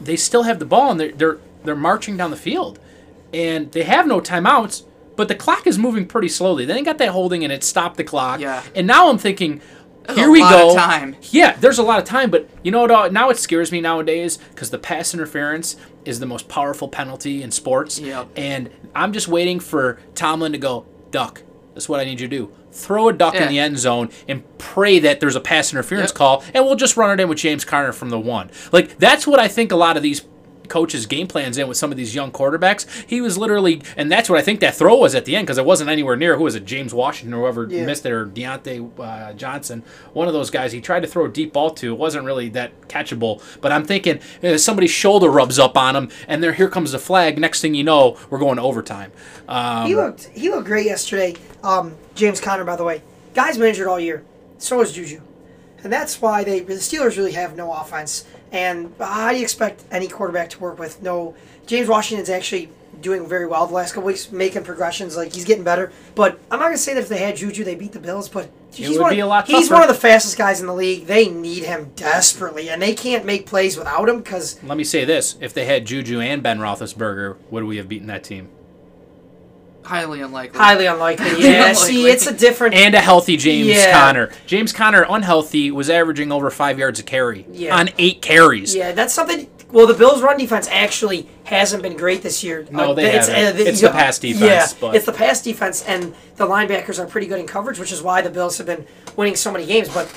they 0.00 0.16
still 0.16 0.44
have 0.44 0.58
the 0.58 0.64
ball 0.64 0.90
and 0.92 1.00
they're 1.00 1.12
they're 1.12 1.38
they're 1.64 1.76
marching 1.76 2.16
down 2.16 2.30
the 2.30 2.36
field, 2.36 2.78
and 3.34 3.72
they 3.72 3.82
have 3.82 4.06
no 4.06 4.20
timeouts, 4.20 4.84
but 5.16 5.28
the 5.28 5.34
clock 5.34 5.66
is 5.66 5.76
moving 5.76 6.06
pretty 6.06 6.28
slowly. 6.28 6.64
Then 6.64 6.76
they 6.76 6.82
got 6.82 6.98
that 6.98 7.10
holding 7.10 7.42
and 7.42 7.52
it 7.52 7.64
stopped 7.64 7.96
the 7.96 8.04
clock. 8.04 8.40
Yeah. 8.40 8.62
and 8.74 8.86
now 8.86 9.08
I'm 9.10 9.18
thinking. 9.18 9.60
That's 10.08 10.18
Here 10.18 10.28
a 10.28 10.30
we 10.32 10.40
lot 10.40 10.50
go. 10.52 10.70
of 10.70 10.76
time. 10.76 11.16
Yeah, 11.30 11.52
there's 11.52 11.78
a 11.78 11.82
lot 11.82 11.98
of 11.98 12.06
time, 12.06 12.30
but 12.30 12.48
you 12.62 12.70
know 12.70 12.86
what? 12.86 13.12
Now 13.12 13.28
it 13.28 13.36
scares 13.36 13.70
me 13.70 13.80
nowadays 13.82 14.38
because 14.50 14.70
the 14.70 14.78
pass 14.78 15.12
interference 15.12 15.76
is 16.06 16.18
the 16.18 16.24
most 16.26 16.48
powerful 16.48 16.88
penalty 16.88 17.42
in 17.42 17.50
sports. 17.50 17.98
Yep. 18.00 18.28
And 18.34 18.70
I'm 18.94 19.12
just 19.12 19.28
waiting 19.28 19.60
for 19.60 20.00
Tomlin 20.14 20.52
to 20.52 20.58
go, 20.58 20.86
Duck, 21.10 21.42
that's 21.74 21.88
what 21.90 22.00
I 22.00 22.04
need 22.04 22.20
you 22.20 22.26
to 22.28 22.36
do. 22.36 22.52
throw 22.72 23.08
a 23.08 23.12
duck 23.12 23.34
in 23.34 23.48
the 23.48 23.58
end 23.58 23.78
zone, 23.78 24.08
and 24.28 24.42
pray 24.58 24.98
that 25.00 25.20
there's 25.20 25.34
a 25.36 25.40
pass 25.40 25.72
interference 25.72 26.10
Yep. 26.10 26.16
call, 26.16 26.44
and 26.54 26.64
we'll 26.64 26.76
just 26.76 26.96
run 26.96 27.10
it 27.10 27.20
in 27.22 27.28
with 27.28 27.38
James 27.38 27.64
Conner 27.64 27.92
from 27.92 28.10
the 28.10 28.18
one. 28.20 28.50
Like 28.72 28.98
that's 28.98 29.26
what 29.26 29.38
I 29.40 29.48
think 29.48 29.72
a 29.72 29.76
lot 29.76 29.96
of 29.96 30.02
these 30.02 30.22
coaches 30.68 31.06
game 31.06 31.26
plans 31.26 31.58
in 31.58 31.68
with 31.68 31.76
some 31.76 31.90
of 31.90 31.96
these 31.96 32.14
young 32.14 32.30
quarterbacks. 32.30 32.86
He 33.06 33.20
was 33.20 33.36
literally, 33.38 33.82
and 33.96 34.10
that's 34.10 34.28
what 34.28 34.38
I 34.38 34.42
think 34.42 34.60
that 34.60 34.74
throw 34.74 34.96
was 34.96 35.14
at 35.14 35.24
the 35.24 35.36
end 35.36 35.46
because 35.46 35.58
it 35.58 35.64
wasn't 35.64 35.90
anywhere 35.90 36.16
near. 36.16 36.36
Who 36.36 36.44
was 36.44 36.54
it? 36.54 36.64
James 36.64 36.92
Washington 36.94 37.34
or 37.34 37.42
whoever 37.42 37.66
Yeah. 37.68 37.86
missed 37.86 38.04
it, 38.06 38.12
or 38.12 38.26
Diontae 38.26 38.90
uh, 39.00 39.32
Johnson. 39.34 39.82
One 40.12 40.28
of 40.28 40.34
those 40.34 40.50
guys. 40.50 40.72
He 40.72 40.80
tried 40.80 41.00
to 41.00 41.06
throw 41.08 41.24
a 41.24 41.28
deep 41.28 41.52
ball 41.52 41.70
to. 41.70 41.92
It 41.92 41.98
wasn't 41.98 42.24
really 42.24 42.48
that 42.50 42.88
catchable. 42.88 43.42
But 43.60 43.72
I'm 43.72 43.84
thinking 43.84 44.20
uh, 44.42 44.58
somebody's 44.58 44.90
shoulder 44.90 45.30
rubs 45.30 45.58
up 45.58 45.76
on 45.76 45.96
him, 45.96 46.10
and 46.26 46.42
there 46.42 46.52
here 46.52 46.68
comes 46.68 46.92
the 46.92 46.98
flag. 46.98 47.38
Next 47.38 47.60
thing 47.60 47.74
you 47.74 47.84
know, 47.84 48.16
we're 48.30 48.38
going 48.38 48.56
to 48.56 48.62
overtime. 48.62 49.12
Um, 49.48 49.86
He 49.86 49.94
looked 49.94 50.24
he 50.34 50.50
looked 50.50 50.66
great 50.66 50.86
yesterday. 50.86 51.34
Um, 51.62 51.96
James 52.14 52.40
Conner, 52.40 52.64
by 52.64 52.76
the 52.76 52.84
way, 52.84 53.02
guy's 53.34 53.56
been 53.58 53.68
injured 53.68 53.88
all 53.88 53.98
year. 54.00 54.24
So 54.58 54.80
is 54.80 54.92
Juju, 54.92 55.20
and 55.84 55.92
that's 55.92 56.20
why 56.20 56.44
they 56.44 56.60
the 56.60 56.74
Steelers 56.74 57.16
really 57.16 57.32
have 57.32 57.56
no 57.56 57.72
offense. 57.72 58.24
And 58.52 58.94
how 58.98 59.30
do 59.30 59.36
you 59.36 59.42
expect 59.42 59.84
any 59.90 60.08
quarterback 60.08 60.50
to 60.50 60.60
work 60.60 60.78
with 60.78 61.02
no? 61.02 61.34
James 61.66 61.88
Washington's 61.88 62.30
actually 62.30 62.70
doing 63.00 63.28
very 63.28 63.46
well 63.46 63.66
the 63.66 63.74
last 63.74 63.92
couple 63.92 64.06
weeks, 64.06 64.32
making 64.32 64.64
progressions. 64.64 65.16
Like 65.16 65.32
he's 65.32 65.44
getting 65.44 65.64
better. 65.64 65.92
But 66.14 66.38
I'm 66.50 66.58
not 66.58 66.66
gonna 66.66 66.78
say 66.78 66.94
that 66.94 67.00
if 67.00 67.08
they 67.08 67.18
had 67.18 67.36
Juju, 67.36 67.64
they 67.64 67.74
beat 67.74 67.92
the 67.92 68.00
Bills. 68.00 68.28
But 68.28 68.50
he's 68.72 68.90
would 68.90 69.00
one, 69.00 69.14
be 69.14 69.20
a 69.20 69.26
lot 69.26 69.46
he's 69.46 69.70
one 69.70 69.82
of 69.82 69.88
the 69.88 69.94
fastest 69.94 70.36
guys 70.36 70.60
in 70.60 70.66
the 70.66 70.74
league. 70.74 71.06
They 71.06 71.28
need 71.28 71.64
him 71.64 71.92
desperately, 71.96 72.68
and 72.70 72.80
they 72.80 72.94
can't 72.94 73.24
make 73.24 73.46
plays 73.46 73.76
without 73.76 74.08
him 74.08 74.18
because 74.18 74.62
let 74.62 74.76
me 74.76 74.84
say 74.84 75.04
this: 75.04 75.36
if 75.40 75.52
they 75.52 75.64
had 75.64 75.86
Juju 75.86 76.20
and 76.20 76.42
Ben 76.42 76.58
Roethlisberger, 76.58 77.36
would 77.50 77.64
we 77.64 77.76
have 77.76 77.88
beaten 77.88 78.06
that 78.08 78.24
team? 78.24 78.48
Highly 79.88 80.20
unlikely. 80.20 80.58
highly 80.58 80.84
unlikely. 80.86 81.26
Yeah, 81.42 81.68
Unlikely. 81.70 81.74
see, 81.74 82.06
it's 82.10 82.26
a 82.26 82.32
different. 82.34 82.74
and 82.74 82.94
a 82.94 83.00
healthy 83.00 83.38
James 83.38 83.68
Yeah. 83.68 83.90
Conner. 83.92 84.30
James 84.46 84.70
Conner, 84.72 85.06
unhealthy, 85.08 85.70
was 85.70 85.88
averaging 85.88 86.30
over 86.30 86.50
five 86.50 86.78
yards 86.78 87.00
a 87.00 87.02
carry 87.02 87.46
Yeah. 87.50 87.74
on 87.74 87.88
eight 87.98 88.20
carries. 88.20 88.74
Yeah, 88.74 88.92
that's 88.92 89.14
something. 89.14 89.48
Well, 89.72 89.86
the 89.86 89.94
Bills' 89.94 90.20
run 90.22 90.36
defense 90.38 90.68
actually 90.70 91.26
hasn't 91.44 91.82
been 91.82 91.96
great 91.96 92.22
this 92.22 92.44
year. 92.44 92.66
No, 92.70 92.90
Uh, 92.90 92.94
they 92.94 93.16
it's, 93.16 93.28
haven't. 93.28 93.66
It's 93.66 93.80
the 93.80 93.88
pass 93.90 94.18
defense, 94.18 94.42
Yeah, 94.42 94.66
but- 94.80 94.94
it's 94.94 95.06
the 95.06 95.12
pass 95.12 95.40
defense, 95.42 95.82
and 95.86 96.14
the 96.36 96.46
linebackers 96.46 96.98
are 96.98 97.06
pretty 97.06 97.26
good 97.26 97.40
in 97.40 97.46
coverage, 97.46 97.78
which 97.78 97.92
is 97.92 98.02
why 98.02 98.20
the 98.20 98.30
Bills 98.30 98.58
have 98.58 98.66
been 98.66 98.86
winning 99.16 99.36
so 99.36 99.50
many 99.50 99.64
games. 99.64 99.88
But 99.88 100.08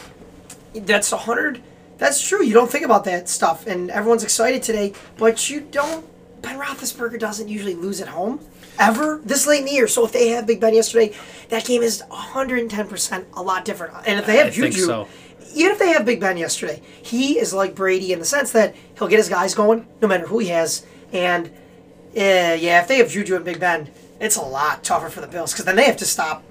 that's 0.73 1.11
a 1.13 1.17
hundred. 1.17 1.61
That's 1.97 2.21
true. 2.25 2.43
You 2.43 2.53
don't 2.53 2.69
think 2.71 2.83
about 2.85 3.03
that 3.05 3.29
stuff, 3.29 3.67
and 3.67 3.89
everyone's 3.91 4.23
excited 4.23 4.63
today, 4.63 4.93
but 5.17 5.49
you 5.49 5.61
don't. 5.61 6.05
Ben 6.41 6.57
Roethlisberger 6.59 7.19
doesn't 7.19 7.47
usually 7.47 7.75
lose 7.75 8.01
at 8.01 8.07
home 8.07 8.39
ever 8.81 9.21
this 9.23 9.47
late 9.47 9.59
in 9.59 9.65
the 9.65 9.71
year. 9.71 9.87
So 9.87 10.05
if 10.05 10.11
they 10.11 10.29
have 10.29 10.47
Big 10.47 10.59
Ben 10.59 10.73
yesterday, 10.73 11.13
that 11.49 11.65
game 11.65 11.81
is 11.81 12.03
110 12.09 12.87
percent 12.87 13.27
a 13.33 13.41
lot 13.41 13.63
different. 13.65 13.93
And 14.05 14.19
if 14.19 14.25
they 14.25 14.37
have 14.37 14.47
I 14.47 14.49
Juju, 14.49 14.81
so. 14.81 15.07
even 15.55 15.71
if 15.71 15.79
they 15.79 15.89
have 15.89 16.05
Big 16.05 16.19
Ben 16.19 16.37
yesterday, 16.37 16.81
he 17.01 17.39
is 17.39 17.53
like 17.53 17.75
Brady 17.75 18.11
in 18.11 18.19
the 18.19 18.25
sense 18.25 18.51
that 18.51 18.75
he'll 18.97 19.07
get 19.07 19.17
his 19.17 19.29
guys 19.29 19.53
going 19.53 19.87
no 20.01 20.07
matter 20.07 20.27
who 20.27 20.39
he 20.39 20.47
has. 20.47 20.85
And 21.13 21.47
uh, 21.47 22.57
yeah, 22.59 22.81
if 22.81 22.87
they 22.87 22.97
have 22.97 23.09
Juju 23.09 23.35
and 23.35 23.45
Big 23.45 23.59
Ben, 23.59 23.89
it's 24.19 24.35
a 24.35 24.41
lot 24.41 24.83
tougher 24.83 25.09
for 25.09 25.21
the 25.21 25.27
Bills 25.27 25.53
because 25.53 25.65
then 25.65 25.75
they 25.75 25.85
have 25.85 25.97
to 25.97 26.05
stop 26.05 26.43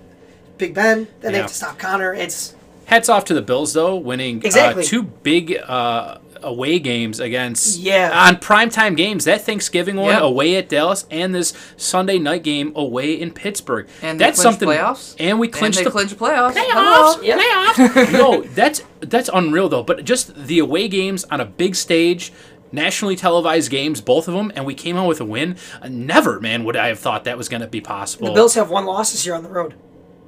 Big 0.58 0.74
Ben, 0.74 1.08
then 1.20 1.32
they 1.32 1.38
have 1.38 1.48
to 1.48 1.54
stop 1.54 1.78
Conner. 1.78 2.14
It's 2.14 2.54
Hats 2.86 3.08
off 3.08 3.24
to 3.26 3.34
the 3.34 3.42
Bills 3.42 3.72
though, 3.72 3.96
winning 3.96 4.42
Exactly. 4.42 4.82
uh, 4.82 4.86
two 4.86 5.04
big 5.04 5.56
uh, 5.64 6.18
away 6.42 6.78
games 6.78 7.20
against 7.20 7.78
Yeah. 7.78 8.10
on 8.26 8.36
primetime 8.36 8.96
games. 8.96 9.24
That 9.24 9.44
Thanksgiving 9.44 9.96
one 9.96 10.10
Yep. 10.14 10.22
away 10.22 10.56
at 10.56 10.68
Dallas 10.68 11.04
and 11.10 11.34
this 11.34 11.52
Sunday 11.76 12.18
night 12.18 12.42
game 12.42 12.72
away 12.74 13.12
in 13.12 13.30
Pittsburgh. 13.32 13.86
And 14.02 14.20
that's 14.20 14.40
clinched 14.40 14.60
something. 14.60 14.68
playoffs. 14.78 15.14
And 15.18 15.38
we 15.38 15.46
And 15.48 15.54
clinched 15.54 15.78
they 15.78 15.84
the 15.84 15.90
clinched 15.90 16.16
playoffs. 16.18 16.52
playoffs. 16.54 16.66
Hello. 16.72 17.16
Playoffs. 17.38 18.12
no, 18.12 18.42
that's 18.54 18.82
that's 19.00 19.30
unreal 19.32 19.68
though. 19.68 19.82
But 19.82 20.04
just 20.04 20.34
the 20.46 20.58
away 20.58 20.88
games 20.88 21.24
on 21.30 21.40
a 21.40 21.44
big 21.44 21.74
stage, 21.74 22.32
nationally 22.72 23.16
televised 23.16 23.70
games, 23.70 24.00
both 24.00 24.28
of 24.28 24.34
them, 24.34 24.52
and 24.54 24.64
we 24.64 24.74
came 24.74 24.96
out 24.96 25.08
with 25.08 25.20
a 25.20 25.24
win. 25.24 25.56
Uh, 25.82 25.88
never, 25.90 26.38
man, 26.40 26.64
would 26.64 26.76
I 26.76 26.88
have 26.88 26.98
thought 27.00 27.24
that 27.24 27.36
was 27.38 27.48
going 27.48 27.62
to 27.62 27.66
be 27.66 27.80
possible. 27.80 28.28
the 28.28 28.34
Bills 28.34 28.54
have 28.54 28.70
one 28.70 28.84
loss 28.86 29.12
this 29.12 29.24
year 29.26 29.34
on 29.34 29.42
the 29.42 29.48
road. 29.48 29.74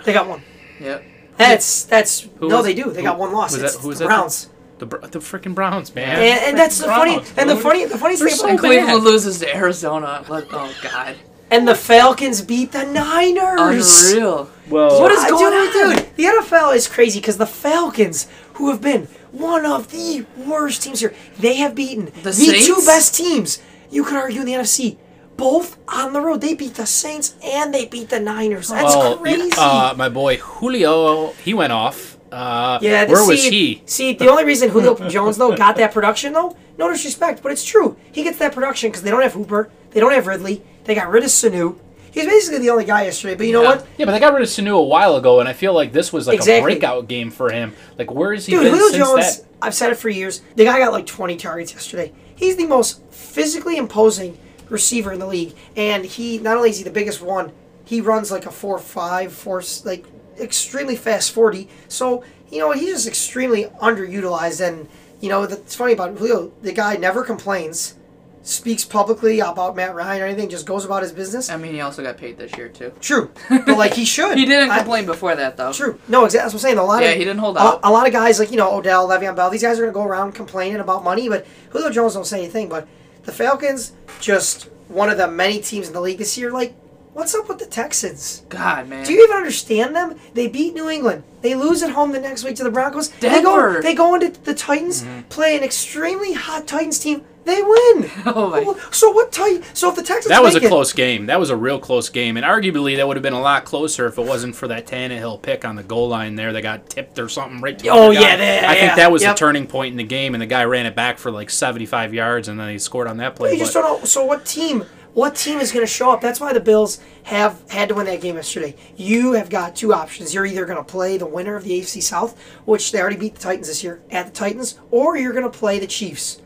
They 0.04 0.12
got 0.12 0.26
one. 0.26 0.42
Yep. 0.80 1.04
That's 1.36 1.84
that's 1.84 2.26
Who 2.40 2.48
no, 2.48 2.56
was- 2.56 2.66
they 2.66 2.74
do. 2.74 2.90
They 2.90 3.00
who- 3.00 3.06
got 3.06 3.18
one 3.18 3.32
loss. 3.32 3.52
was 3.52 3.62
It's 3.62 3.74
that- 3.76 3.82
who 3.82 3.88
was 3.88 3.98
the 3.98 4.04
that? 4.04 4.08
Browns. 4.08 4.48
The 4.82 4.98
the 4.98 5.18
freaking 5.20 5.54
Browns, 5.54 5.94
man. 5.94 6.18
And, 6.18 6.40
and 6.48 6.58
that's 6.58 6.78
the 6.78 6.86
funny 6.86 7.14
Browns, 7.14 7.34
and 7.36 7.48
the 7.48 7.56
funny 7.56 7.84
the 7.84 7.96
funniest 7.96 8.20
They're 8.20 8.30
thing 8.30 8.38
so 8.38 8.44
about 8.48 8.62
bad. 8.62 8.84
Cleveland 8.84 9.04
loses 9.04 9.38
to 9.38 9.54
Arizona. 9.54 10.24
Let, 10.28 10.48
oh 10.50 10.74
God. 10.82 11.14
and 11.52 11.68
the 11.68 11.76
Falcons 11.76 12.42
beat 12.42 12.72
the 12.72 12.84
Niners. 12.84 14.10
Unreal. 14.10 14.50
Well, 14.68 15.00
What 15.00 15.12
is 15.12 15.24
going 15.30 15.52
dude, 15.72 15.86
on? 15.86 15.96
Dude, 15.96 16.16
the 16.16 16.24
NFL 16.24 16.74
is 16.74 16.88
crazy 16.88 17.20
because 17.20 17.36
the 17.36 17.46
Falcons, 17.46 18.26
who 18.54 18.70
have 18.70 18.80
been 18.80 19.06
one 19.30 19.64
of 19.64 19.92
the 19.92 20.26
worst 20.36 20.82
teams 20.82 20.98
here, 20.98 21.14
they 21.38 21.54
have 21.56 21.76
beaten 21.76 22.06
the, 22.06 22.30
The 22.32 22.62
two 22.66 22.82
best 22.84 23.14
teams. 23.14 23.60
You 23.88 24.02
could 24.02 24.16
argue 24.16 24.40
in 24.40 24.46
the 24.46 24.54
NFC, 24.54 24.96
both 25.36 25.78
on 25.86 26.12
the 26.12 26.20
road. 26.20 26.40
They 26.40 26.54
beat 26.54 26.74
the 26.74 26.86
Saints 26.86 27.36
and 27.44 27.72
they 27.72 27.86
beat 27.86 28.08
the 28.08 28.18
Niners. 28.18 28.68
That's 28.68 28.96
well, 28.96 29.18
crazy. 29.18 29.52
Uh, 29.56 29.94
my 29.96 30.08
boy 30.08 30.38
Julio, 30.38 31.32
he 31.44 31.54
went 31.54 31.72
off. 31.72 32.11
Uh, 32.32 32.78
yeah, 32.80 33.04
where 33.04 33.26
was 33.26 33.42
see- 33.42 33.50
he? 33.50 33.82
See, 33.86 34.12
the 34.14 34.28
only 34.28 34.44
reason 34.44 34.70
Julio 34.70 34.94
Jones 35.08 35.36
though 35.36 35.54
got 35.56 35.76
that 35.76 35.92
production 35.92 36.32
though, 36.32 36.56
no 36.78 36.90
disrespect, 36.90 37.42
but 37.42 37.52
it's 37.52 37.64
true. 37.64 37.96
He 38.10 38.22
gets 38.24 38.38
that 38.38 38.52
production 38.52 38.90
because 38.90 39.02
they 39.02 39.10
don't 39.10 39.22
have 39.22 39.34
Hooper, 39.34 39.70
they 39.90 40.00
don't 40.00 40.12
have 40.12 40.26
Ridley, 40.26 40.62
they 40.84 40.94
got 40.94 41.10
rid 41.10 41.22
of 41.24 41.28
Sanu. 41.30 41.78
He's 42.10 42.26
basically 42.26 42.58
the 42.60 42.70
only 42.70 42.84
guy 42.84 43.04
yesterday. 43.04 43.34
But 43.34 43.46
you 43.46 43.52
know 43.52 43.62
Yeah. 43.62 43.68
what? 43.76 43.86
Yeah, 43.96 44.04
but 44.06 44.12
they 44.12 44.18
got 44.20 44.32
rid 44.34 44.42
of 44.42 44.48
Sanu 44.48 44.76
a 44.78 44.82
while 44.82 45.16
ago, 45.16 45.40
and 45.40 45.48
I 45.48 45.52
feel 45.54 45.72
like 45.74 45.92
this 45.92 46.12
was 46.12 46.26
like 46.26 46.36
Exactly. 46.36 46.58
a 46.72 46.76
breakout 46.76 47.08
game 47.08 47.30
for 47.30 47.50
him. 47.50 47.72
Like, 47.98 48.10
where 48.10 48.32
is 48.34 48.44
he 48.46 48.52
Dude, 48.52 48.66
Julio 48.72 48.98
Jones, 48.98 49.38
that? 49.38 49.46
I've 49.62 49.74
said 49.74 49.92
it 49.92 49.96
for 49.96 50.08
years. 50.10 50.42
The 50.56 50.64
guy 50.64 50.78
got 50.78 50.92
like 50.92 51.06
20 51.06 51.36
targets 51.36 51.72
yesterday. 51.72 52.12
He's 52.34 52.56
the 52.56 52.66
most 52.66 53.00
physically 53.10 53.76
imposing 53.78 54.36
receiver 54.68 55.12
in 55.12 55.20
the 55.20 55.26
league, 55.26 55.54
and 55.76 56.04
he 56.04 56.38
not 56.38 56.56
only 56.56 56.68
is 56.70 56.78
he 56.78 56.84
the 56.84 56.90
biggest 56.90 57.22
one, 57.22 57.52
he 57.84 58.00
runs 58.02 58.30
like 58.30 58.44
a 58.46 58.50
4-5, 58.50 59.30
4 59.32 59.62
like 59.84 60.04
extremely 60.40 60.96
fast 60.96 61.32
40. 61.32 61.68
So 61.88 62.24
you 62.50 62.58
know 62.58 62.72
he's 62.72 62.90
just 62.90 63.06
extremely 63.08 63.64
underutilized, 63.80 64.66
and 64.66 64.88
you 65.20 65.28
know 65.28 65.46
that's 65.46 65.74
funny 65.74 65.92
about 65.92 66.16
Julio. 66.18 66.52
The 66.62 66.72
guy 66.72 66.96
never 66.96 67.22
complains, 67.24 67.94
speaks 68.42 68.84
publicly 68.84 69.40
about 69.40 69.76
Matt 69.76 69.94
Ryan 69.94 70.22
or 70.22 70.26
anything, 70.26 70.48
just 70.48 70.66
goes 70.66 70.84
about 70.84 71.02
his 71.02 71.12
business. 71.12 71.48
I 71.48 71.56
mean, 71.56 71.72
he 71.74 71.80
also 71.80 72.02
got 72.02 72.16
paid 72.18 72.36
this 72.38 72.56
year 72.56 72.68
too. 72.68 72.92
True, 73.00 73.30
but 73.48 73.78
like 73.78 73.94
he 73.94 74.04
should. 74.04 74.36
He 74.36 74.44
didn't 74.44 74.70
I- 74.70 74.78
complain 74.78 75.06
before 75.06 75.34
that 75.36 75.56
though. 75.56 75.72
True. 75.72 75.98
No, 76.08 76.24
exactly. 76.24 76.44
That's 76.44 76.54
what 76.54 76.58
I'm 76.58 76.76
saying. 76.76 76.78
A 76.78 76.84
lot 76.84 77.02
Yeah, 77.02 77.10
of 77.10 77.16
he 77.18 77.24
didn't 77.24 77.38
hold 77.40 77.56
a, 77.56 77.60
out. 77.60 77.80
a 77.82 77.90
lot 77.90 78.06
of 78.06 78.12
guys 78.12 78.38
like 78.38 78.50
you 78.50 78.56
know 78.56 78.74
Odell, 78.76 79.08
Le'Veon 79.08 79.36
Bell. 79.36 79.48
These 79.50 79.62
guys 79.62 79.78
are 79.78 79.82
gonna 79.82 79.92
go 79.92 80.04
around 80.04 80.32
complaining 80.32 80.80
about 80.80 81.04
money, 81.04 81.28
but 81.28 81.46
Julio 81.70 81.90
Jones 81.90 82.14
don't 82.14 82.26
say 82.26 82.38
anything. 82.40 82.68
But 82.68 82.86
the 83.22 83.32
Falcons, 83.32 83.92
just 84.20 84.68
one 84.88 85.08
of 85.08 85.16
the 85.16 85.28
many 85.28 85.60
teams 85.60 85.86
in 85.86 85.94
the 85.94 86.00
league 86.00 86.18
this 86.18 86.36
year. 86.36 86.50
Like, 86.50 86.74
what's 87.12 87.34
up 87.34 87.48
with 87.48 87.58
the 87.58 87.66
Texans? 87.66 88.42
God, 88.48 88.88
man. 88.88 89.04
Do 89.04 89.12
you 89.12 89.24
even 89.24 89.36
understand 89.36 89.94
them? 89.94 90.18
They 90.34 90.48
beat 90.48 90.74
New 90.74 90.88
England. 90.88 91.24
They 91.42 91.54
lose 91.54 91.82
at 91.82 91.90
home 91.90 92.12
the 92.12 92.20
next 92.20 92.44
week 92.44 92.56
to 92.56 92.64
the 92.64 92.70
Broncos. 92.70 93.08
They 93.10 93.42
go. 93.42 93.56
Denver. 93.56 93.82
They 93.82 93.94
go 93.94 94.14
into 94.14 94.30
the 94.42 94.54
Titans, 94.54 95.02
mm-hmm. 95.02 95.22
play 95.22 95.56
an 95.56 95.64
extremely 95.64 96.32
hot 96.34 96.66
Titans 96.66 96.98
team. 96.98 97.24
They 97.44 97.60
win. 97.60 98.08
Oh 98.24 98.50
my- 98.50 98.80
So 98.92 99.10
what 99.10 99.32
Titan? 99.32 99.64
So 99.74 99.88
if 99.90 99.96
the 99.96 100.02
Texans 100.04 100.28
That 100.28 100.44
was 100.44 100.54
a 100.54 100.58
it- 100.62 100.68
close 100.68 100.92
game. 100.92 101.26
That 101.26 101.40
was 101.40 101.50
a 101.50 101.56
real 101.56 101.80
close 101.80 102.08
game, 102.08 102.36
and 102.36 102.46
arguably 102.46 102.96
that 102.96 103.08
would 103.08 103.16
have 103.16 103.22
been 103.22 103.32
a 103.32 103.40
lot 103.40 103.64
closer 103.64 104.06
if 104.06 104.16
it 104.16 104.24
wasn't 104.24 104.54
for 104.54 104.68
that 104.68 104.86
Tannehill 104.86 105.42
pick 105.42 105.64
on 105.64 105.74
the 105.74 105.82
goal 105.82 106.08
line 106.08 106.36
there. 106.36 106.52
They 106.52 106.60
got 106.62 106.88
tipped 106.88 107.18
or 107.18 107.28
something 107.28 107.60
right. 107.60 107.76
To 107.80 107.88
Oh, 107.88 108.04
other 108.04 108.12
yeah, 108.12 108.36
they- 108.36 108.64
I 108.64 108.74
think 108.76 108.94
that 108.94 109.10
was 109.10 109.22
yep. 109.22 109.34
the 109.34 109.40
turning 109.40 109.66
point 109.66 109.90
in 109.90 109.96
the 109.96 110.04
game, 110.04 110.36
and 110.36 110.40
the 110.40 110.46
guy 110.46 110.62
ran 110.64 110.86
it 110.86 110.94
back 110.94 111.18
for 111.18 111.32
like 111.32 111.50
seventy-five 111.50 112.14
yards, 112.14 112.46
and 112.46 112.60
then 112.60 112.68
he 112.70 112.78
scored 112.78 113.08
on 113.08 113.16
that 113.16 113.34
play. 113.34 113.54
You 113.54 113.58
just 113.58 113.74
don't 113.74 113.82
know. 114.00 114.04
So 114.06 114.24
what 114.24 114.44
team? 114.46 114.84
What 115.14 115.36
team 115.36 115.58
is 115.58 115.72
going 115.72 115.84
to 115.84 115.92
show 115.92 116.10
up? 116.10 116.20
That's 116.22 116.40
why 116.40 116.52
the 116.54 116.60
Bills 116.60 116.98
have 117.24 117.62
had 117.70 117.90
to 117.90 117.94
win 117.94 118.06
that 118.06 118.22
game 118.22 118.36
yesterday. 118.36 118.74
You 118.96 119.32
have 119.32 119.50
got 119.50 119.76
two 119.76 119.92
options. 119.92 120.32
You're 120.32 120.46
either 120.46 120.64
going 120.64 120.78
to 120.78 120.84
play 120.84 121.18
the 121.18 121.26
winner 121.26 121.54
of 121.54 121.64
the 121.64 121.78
AFC 121.80 122.02
South, 122.02 122.40
which 122.64 122.92
they 122.92 123.00
already 123.00 123.16
beat 123.16 123.34
the 123.34 123.40
Titans 123.40 123.68
this 123.68 123.84
year 123.84 124.00
at 124.10 124.26
the 124.26 124.32
Titans, 124.32 124.78
or 124.90 125.18
you're 125.18 125.32
going 125.34 125.44
to 125.44 125.50
play 125.58 125.78
the 125.78 125.86
Chiefs. 125.86 126.40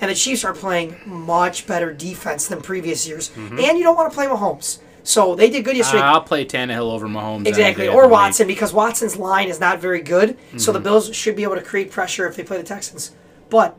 And 0.00 0.10
the 0.10 0.14
Chiefs 0.14 0.42
are 0.44 0.54
playing 0.54 0.96
much 1.04 1.66
better 1.66 1.92
defense 1.92 2.48
than 2.48 2.62
previous 2.62 3.06
years, 3.06 3.28
Mm-hmm. 3.30 3.58
and 3.58 3.76
you 3.76 3.84
don't 3.84 3.96
want 3.96 4.10
to 4.10 4.14
play 4.16 4.26
Mahomes. 4.26 4.78
So 5.02 5.34
they 5.34 5.50
did 5.50 5.64
good 5.64 5.76
yesterday. 5.76 6.02
I'll 6.02 6.20
play 6.22 6.44
Tannehill 6.44 6.92
over 6.92 7.08
Mahomes. 7.08 7.46
Exactly, 7.46 7.88
or 7.88 8.02
the 8.02 8.08
week. 8.08 8.12
Watson 8.12 8.46
because 8.46 8.72
Watson's 8.72 9.16
line 9.16 9.48
is 9.48 9.58
not 9.60 9.80
very 9.80 10.00
good. 10.02 10.36
So 10.56 10.56
Mm-hmm. 10.56 10.72
the 10.72 10.80
Bills 10.80 11.14
should 11.16 11.34
be 11.36 11.42
able 11.42 11.56
to 11.56 11.62
create 11.62 11.90
pressure 11.90 12.26
if 12.28 12.36
they 12.36 12.42
play 12.44 12.56
the 12.58 12.62
Texans. 12.62 13.12
But 13.50 13.76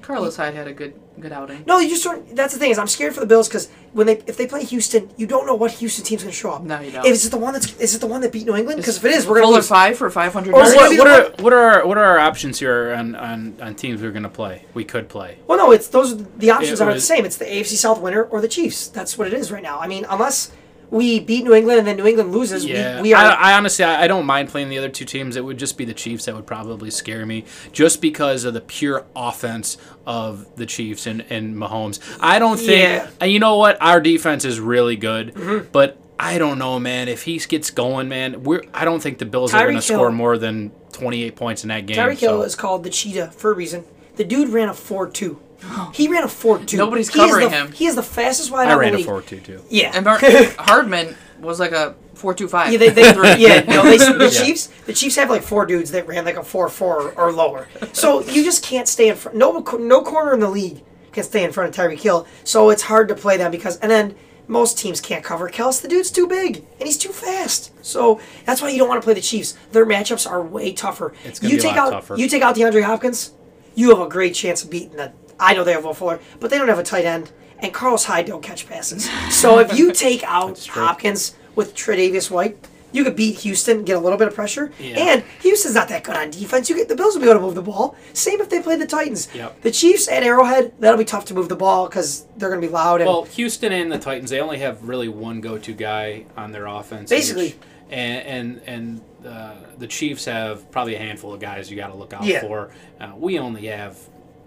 Carlos 0.00 0.36
Hyde 0.36 0.54
had 0.54 0.66
a 0.66 0.72
good 0.72 0.94
good 1.20 1.32
outing. 1.32 1.62
no, 1.66 1.78
you 1.78 1.88
just 1.90 2.02
don't. 2.04 2.34
That's 2.34 2.54
the 2.54 2.58
thing 2.58 2.70
is, 2.70 2.78
I'm 2.78 2.86
scared 2.86 3.14
for 3.14 3.20
the 3.20 3.26
Bills 3.26 3.48
because 3.48 3.68
when 3.92 4.06
they 4.06 4.18
if 4.26 4.36
they 4.36 4.46
play 4.46 4.64
Houston, 4.64 5.10
you 5.16 5.26
don't 5.26 5.46
know 5.46 5.54
what 5.54 5.72
Houston 5.72 6.04
team's 6.04 6.22
going 6.22 6.32
to 6.32 6.36
show 6.36 6.52
up. 6.52 6.62
No, 6.62 6.80
you 6.80 6.90
don't. 6.90 7.04
Is 7.06 7.26
it 7.26 7.30
the 7.30 7.36
one 7.36 7.52
that's 7.52 7.74
is 7.78 7.94
it 7.94 8.00
the 8.00 8.06
one 8.06 8.20
that 8.22 8.32
beat 8.32 8.46
New 8.46 8.56
England? 8.56 8.78
Because 8.78 8.96
if 8.96 9.04
it 9.04 9.10
is, 9.12 9.26
we're 9.26 9.34
going 9.34 9.42
to 9.42 9.46
Fuller 9.48 9.56
lose. 9.58 9.68
five 9.68 9.98
for 9.98 10.08
five 10.10 10.32
hundred 10.32 10.54
Or 10.54 10.58
yards. 10.64 10.70
is 10.72 10.92
it 10.92 10.98
What, 10.98 10.98
what 10.98 11.06
are 11.08 11.42
what 11.42 11.52
are 11.52 11.58
our, 11.80 11.86
what 11.86 11.98
are 11.98 12.04
our 12.04 12.18
options 12.18 12.58
here 12.58 12.92
on, 12.94 13.14
on, 13.14 13.56
on 13.60 13.74
teams 13.74 14.00
we're 14.00 14.10
going 14.12 14.22
to 14.22 14.28
play? 14.28 14.64
We 14.74 14.84
could 14.84 15.08
play. 15.08 15.38
Well, 15.46 15.58
no, 15.58 15.70
it's 15.72 15.88
those. 15.88 16.12
are 16.14 16.16
The 16.38 16.50
options 16.50 16.80
It 16.80 16.84
are 16.84 16.94
the 16.94 17.00
same. 17.00 17.24
It's 17.24 17.36
the 17.36 17.44
AFC 17.44 17.74
South 17.76 18.00
winner 18.00 18.22
or 18.24 18.40
the 18.40 18.48
Chiefs. 18.48 18.88
That's 18.88 19.18
what 19.18 19.26
it 19.26 19.34
is 19.34 19.52
right 19.52 19.62
now. 19.62 19.78
I 19.78 19.86
mean, 19.88 20.06
unless 20.08 20.50
we 20.92 21.18
beat 21.20 21.42
New 21.44 21.54
England 21.54 21.78
and 21.78 21.88
then 21.88 21.96
New 21.96 22.06
England 22.06 22.32
loses, 22.32 22.64
Yeah, 22.66 22.96
we, 22.96 23.02
we 23.08 23.14
are. 23.14 23.24
I, 23.32 23.52
I 23.52 23.56
honestly, 23.56 23.84
I 23.84 24.04
I 24.04 24.06
don't 24.06 24.26
mind 24.26 24.50
playing 24.50 24.68
the 24.68 24.76
other 24.78 24.90
two 24.90 25.04
teams. 25.06 25.34
It 25.36 25.44
would 25.44 25.58
just 25.58 25.76
be 25.78 25.84
the 25.84 25.94
Chiefs 25.94 26.26
that 26.26 26.34
would 26.36 26.46
probably 26.46 26.90
scare 26.90 27.24
me, 27.26 27.44
just 27.72 28.00
because 28.02 28.44
of 28.44 28.52
the 28.54 28.60
pure 28.60 29.06
offense 29.16 29.78
of 30.06 30.54
the 30.56 30.66
Chiefs 30.66 31.06
and, 31.06 31.24
and 31.30 31.56
Mahomes. 31.56 31.98
I 32.20 32.38
don't 32.38 32.58
think. 32.58 32.70
Yeah. 32.82 33.10
and 33.20 33.32
You 33.32 33.38
know 33.40 33.56
what? 33.56 33.78
Our 33.80 34.00
defense 34.00 34.44
is 34.44 34.60
really 34.60 34.96
good, 34.96 35.34
Mm-hmm. 35.34 35.68
but 35.72 35.98
I 36.18 36.38
don't 36.38 36.58
know, 36.58 36.78
man. 36.78 37.08
If 37.08 37.22
he 37.24 37.38
gets 37.38 37.70
going, 37.70 38.08
man, 38.08 38.44
we're. 38.44 38.62
I 38.74 38.84
don't 38.84 39.02
think 39.02 39.18
the 39.18 39.26
Bills 39.26 39.52
are 39.54 39.62
going 39.62 39.74
to 39.76 39.82
score 39.82 40.12
more 40.12 40.36
than 40.38 40.70
twenty 40.92 41.22
eight 41.24 41.36
points 41.36 41.64
in 41.64 41.68
that 41.70 41.86
game. 41.86 41.96
Tyreek 41.96 42.18
so- 42.18 42.28
Hill 42.28 42.42
is 42.42 42.54
called 42.54 42.84
the 42.84 42.90
cheetah 42.90 43.30
for 43.32 43.50
a 43.50 43.54
reason. 43.54 43.84
The 44.16 44.24
dude 44.24 44.50
ran 44.50 44.68
a 44.68 44.74
4 44.74 45.08
2. 45.08 45.40
He 45.92 46.08
ran 46.08 46.24
a 46.24 46.28
4 46.28 46.60
2. 46.60 46.76
Nobody's 46.76 47.08
he 47.08 47.14
covering 47.18 47.50
the, 47.50 47.56
him. 47.56 47.72
He 47.72 47.86
is 47.86 47.94
the 47.94 48.02
fastest 48.02 48.50
wide 48.50 48.68
I 48.68 48.72
out 48.72 48.74
in 48.74 48.78
ran 48.80 48.92
the 48.92 48.96
a 48.96 48.98
league. 48.98 49.06
four 49.06 49.22
two 49.22 49.40
too. 49.40 49.62
Yeah. 49.68 49.92
And 49.94 50.04
Mar- 50.04 50.18
Hardman 50.58 51.14
was 51.40 51.58
like 51.60 51.72
a 51.72 51.94
four 52.14 52.34
two 52.34 52.48
five. 52.48 52.72
Yeah, 52.72 52.78
they, 52.78 52.90
they 52.90 53.02
yeah, 53.38 53.60
no, 53.64 53.82
they, 53.82 53.98
the 53.98 54.30
Yeah. 54.32 54.44
Chiefs, 54.44 54.66
the 54.86 54.92
Chiefs 54.92 55.16
have 55.16 55.28
like 55.30 55.42
four 55.42 55.66
dudes 55.66 55.90
that 55.92 56.06
ran 56.06 56.24
like 56.24 56.36
a 56.36 56.42
four 56.44 56.68
four 56.68 57.12
or 57.12 57.32
lower. 57.32 57.68
So 57.92 58.22
you 58.22 58.44
just 58.44 58.62
can't 58.64 58.88
stay 58.88 59.08
in 59.08 59.16
front. 59.16 59.36
No, 59.36 59.60
no 59.78 60.02
corner 60.02 60.34
in 60.34 60.40
the 60.40 60.48
league 60.50 60.82
can 61.12 61.24
stay 61.24 61.44
in 61.44 61.52
front 61.52 61.76
of 61.76 61.84
Tyreek 61.84 62.00
Hill. 62.00 62.26
So 62.44 62.70
it's 62.70 62.82
hard 62.82 63.08
to 63.08 63.14
play 63.14 63.36
them 63.36 63.50
because, 63.50 63.76
and 63.78 63.90
then 63.90 64.14
most 64.48 64.78
teams 64.78 65.00
can't 65.00 65.22
cover 65.24 65.48
Kelce. 65.50 65.82
The 65.82 65.88
dude's 65.88 66.10
too 66.10 66.26
big 66.26 66.56
and 66.78 66.86
he's 66.86 66.98
too 66.98 67.10
fast. 67.12 67.72
So 67.84 68.20
that's 68.46 68.62
why 68.62 68.70
you 68.70 68.78
don't 68.78 68.88
want 68.88 69.00
to 69.02 69.04
play 69.04 69.14
the 69.14 69.20
Chiefs. 69.20 69.56
Their 69.72 69.84
matchups 69.86 70.28
are 70.30 70.42
way 70.42 70.72
tougher. 70.72 71.12
It's 71.24 71.38
gonna 71.38 71.54
you 71.54 71.60
be 71.60 71.66
a 71.66 71.70
lot 71.70 71.78
out 71.78 71.90
tougher. 71.90 72.16
you 72.16 72.28
take 72.28 72.42
out 72.42 72.56
DeAndre 72.56 72.82
Hopkins, 72.82 73.32
you 73.74 73.90
have 73.90 74.00
a 74.00 74.08
great 74.08 74.34
chance 74.34 74.62
of 74.64 74.70
beating 74.70 74.96
the. 74.96 75.12
I 75.42 75.54
know 75.54 75.64
they 75.64 75.72
have 75.72 75.84
Will 75.84 75.94
Fuller, 75.94 76.20
but 76.40 76.50
they 76.50 76.58
don't 76.58 76.68
have 76.68 76.78
a 76.78 76.82
tight 76.84 77.04
end, 77.04 77.30
and 77.58 77.72
Carlos 77.74 78.04
Hyde 78.04 78.26
don't 78.26 78.42
catch 78.42 78.66
passes. 78.68 79.10
So 79.30 79.58
if 79.58 79.76
you 79.76 79.92
take 80.06 80.22
out. 80.24 80.58
Hopkins 80.68 81.34
with 81.54 81.74
Tre'Davious 81.74 82.30
White, 82.30 82.56
you 82.92 83.04
could 83.04 83.16
beat 83.16 83.38
Houston, 83.40 83.78
and 83.78 83.86
get 83.86 83.96
a 83.96 84.00
little 84.00 84.18
bit 84.18 84.28
of 84.28 84.34
pressure, 84.34 84.70
Yeah. 84.78 84.96
and 84.98 85.24
Houston's 85.40 85.74
not 85.74 85.88
that 85.88 86.04
good 86.04 86.14
on 86.14 86.30
defense. 86.30 86.68
You 86.68 86.76
get 86.76 86.88
the 86.88 86.94
Bills 86.96 87.14
will 87.14 87.22
be 87.22 87.28
able 87.28 87.40
to 87.40 87.46
move 87.46 87.54
the 87.54 87.62
ball. 87.62 87.96
Same 88.12 88.40
if 88.40 88.50
they 88.50 88.60
play 88.60 88.76
the 88.76 88.86
Titans. 88.86 89.28
Yep. 89.34 89.62
The 89.62 89.70
Chiefs 89.70 90.08
at 90.08 90.22
Arrowhead, 90.22 90.72
that'll 90.78 90.98
be 90.98 91.04
tough 91.06 91.24
to 91.26 91.34
move 91.34 91.48
the 91.48 91.56
ball 91.56 91.88
because 91.88 92.26
they're 92.36 92.50
going 92.50 92.60
to 92.60 92.66
be 92.66 92.72
loud 92.72 93.00
and 93.00 93.08
Well, 93.08 93.24
Houston 93.24 93.72
and 93.72 93.90
the 93.90 93.98
Titans, 93.98 94.28
they 94.30 94.40
only 94.40 94.58
have 94.58 94.86
really 94.86 95.08
one 95.08 95.40
go-to 95.40 95.72
guy 95.72 96.26
on 96.36 96.52
their 96.52 96.66
offense. 96.66 97.08
Basically. 97.08 97.48
each. 97.48 97.56
and 97.90 98.60
and 98.66 99.00
and 99.22 99.26
uh, 99.26 99.54
the 99.78 99.86
Chiefs 99.86 100.26
have 100.26 100.70
probably 100.70 100.94
a 100.94 100.98
handful 100.98 101.32
of 101.32 101.40
guys 101.40 101.70
you 101.70 101.76
got 101.76 101.88
to 101.88 101.94
look 101.96 102.12
out 102.12 102.24
Yeah. 102.24 102.40
for. 102.42 102.70
Uh, 103.00 103.12
we 103.16 103.38
only 103.38 103.66
have 103.66 103.96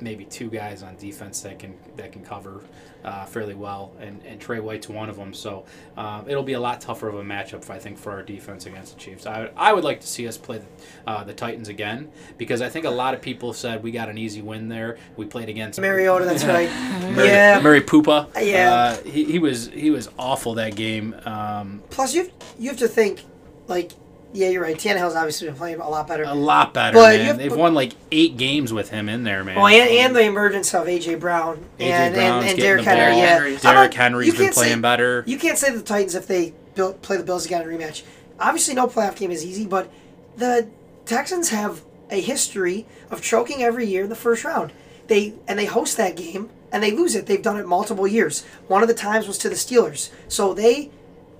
maybe 0.06 0.24
two 0.24 0.50
guys 0.50 0.84
on 0.84 0.96
defense 0.98 1.41
that 1.41 1.60
can 1.60 1.74
that 1.98 2.13
can 2.13 2.24
cover 2.24 2.62
uh, 3.04 3.26
fairly 3.26 3.54
well, 3.54 3.91
and, 4.00 4.22
and 4.26 4.39
Tre 4.39 4.60
White's 4.60 4.88
one 4.88 5.10
of 5.10 5.15
them. 5.15 5.34
So 5.34 5.65
um, 5.98 6.30
it'll 6.30 6.44
be 6.44 6.54
a 6.54 6.60
lot 6.60 6.80
tougher 6.80 7.08
of 7.08 7.15
a 7.15 7.24
matchup, 7.24 7.70
I 7.70 7.78
think, 7.78 7.98
for 7.98 8.12
our 8.12 8.24
defense 8.24 8.65
against 8.65 8.94
the 8.96 9.00
Chiefs. 9.00 9.26
I, 9.28 9.50
I 9.56 9.74
would 9.74 9.84
like 9.84 10.02
to 10.02 10.08
see 10.08 10.28
us 10.28 10.38
play 10.38 10.60
the, 10.60 10.65
uh, 11.06 11.24
the 11.24 11.34
Titans 11.34 11.68
again 11.68 12.12
because 12.38 12.62
I 12.62 12.70
think 12.70 12.86
a 12.86 12.89
lot 12.89 13.13
of 13.13 13.22
people 13.22 13.54
said 13.54 13.84
we 13.84 13.91
got 13.91 14.10
an 14.10 14.18
easy 14.18 14.41
win 14.41 14.70
there. 14.70 14.98
We 15.18 15.26
played 15.26 15.50
against 15.50 15.80
Mariota. 15.80 16.26
That's 16.26 16.46
right. 16.56 16.70
Murray, 17.15 17.28
yeah. 17.28 17.60
Murray 17.62 17.82
Poopa. 17.82 18.30
Yeah. 18.44 18.74
Uh, 18.74 19.04
he, 19.04 19.26
he 19.26 19.39
was 19.39 19.68
he 19.68 19.89
was 19.91 20.10
awful 20.18 20.56
that 20.56 20.76
game. 20.76 21.15
Um, 21.26 21.84
Plus, 21.89 22.13
you 22.13 22.32
you 22.58 22.70
have 22.70 22.80
to 22.80 22.88
think, 22.88 23.24
like, 23.68 23.91
yeah, 24.36 24.50
you're 24.50 24.62
right. 24.62 24.76
Tannehill's 24.78 25.15
obviously 25.15 25.48
been 25.48 25.56
playing 25.56 25.80
a 25.80 25.89
lot 25.89 26.08
better. 26.08 26.24
a 26.24 26.34
lot 26.34 26.74
better, 26.74 26.95
But 26.95 27.15
man. 27.17 27.26
have- 27.26 27.38
They've 27.38 27.56
won 27.56 27.74
like 27.74 27.93
eight 28.12 28.38
games 28.38 28.71
with 28.74 28.89
him 28.89 29.10
in 29.10 29.24
there, 29.24 29.43
man. 29.43 29.58
Oh, 29.58 29.65
and, 29.65 29.89
and 29.89 30.15
the 30.15 30.21
emergence 30.24 30.74
of 30.74 30.88
AJ 30.88 31.19
Brown 31.19 31.63
A.J. 31.80 31.91
and, 31.91 32.13
Brown's 32.15 32.43
and, 32.43 32.52
and 32.52 32.60
Derrick 32.60 32.84
Henry. 32.84 33.17
Yeah, 33.17 33.39
Derrick 33.39 33.63
not- 33.63 33.93
Henry's 33.93 34.38
been 34.38 34.52
playing 34.54 34.76
say, 34.76 34.82
better. 34.82 35.24
You 35.26 35.38
can't 35.39 35.58
say 35.58 35.74
the 35.74 35.82
Titans 35.82 36.15
if 36.15 36.28
they 36.28 36.54
build, 36.76 37.02
play 37.02 37.17
the 37.17 37.24
Bills 37.24 37.45
again 37.45 37.62
in 37.62 37.69
a 37.69 37.78
rematch. 37.78 38.04
Obviously, 38.39 38.74
no 38.74 38.88
playoff 38.88 39.15
game 39.15 39.32
is 39.32 39.45
easy, 39.45 39.65
but 39.65 39.89
the 40.36 40.67
Texans 41.06 41.50
have 41.50 41.82
a 42.12 42.19
history 42.21 42.86
of 43.10 43.21
choking 43.21 43.63
every 43.63 43.86
year 43.86 44.04
in 44.04 44.10
the 44.10 44.15
first 44.15 44.43
round. 44.43 44.71
They 45.08 45.34
and 45.48 45.58
they 45.58 45.65
host 45.65 45.98
that 45.98 46.15
game 46.15 46.50
and 46.71 46.84
they 46.84 46.91
lose 46.91 47.15
it. 47.15 47.26
They've 47.28 47.41
done 47.41 47.58
it 47.58 47.65
multiple 47.67 48.08
years. 48.08 48.43
One 48.67 48.82
of 48.82 48.88
the 48.88 48.93
times 48.93 49.28
was 49.28 49.38
to 49.39 49.50
the 49.50 49.56
Steelers. 49.56 50.10
So 50.28 50.54
they 50.54 50.91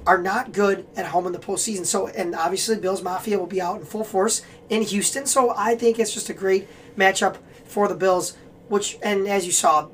are 0.06 0.22
not 0.22 0.52
good 0.52 0.86
at 0.96 1.08
home 1.08 1.26
in 1.26 1.34
the 1.34 1.40
postseason. 1.40 1.86
So 1.86 2.08
and 2.08 2.36
obviously 2.36 2.78
Bills 2.78 3.02
Mafia 3.02 3.40
will 3.40 3.48
be 3.48 3.62
out 3.62 3.80
in 3.80 3.86
full 3.86 4.04
force 4.04 4.44
in 4.70 4.82
Houston. 4.84 5.26
So 5.26 5.54
I 5.56 5.76
think 5.76 6.00
it's 6.00 6.14
just 6.14 6.30
a 6.30 6.34
great 6.34 6.68
matchup 6.96 7.38
for 7.66 7.88
the 7.88 7.96
Bills. 7.96 8.38
Which 8.68 8.98
and 9.04 9.28
as 9.28 9.46
you 9.46 9.52
saw, 9.52 9.90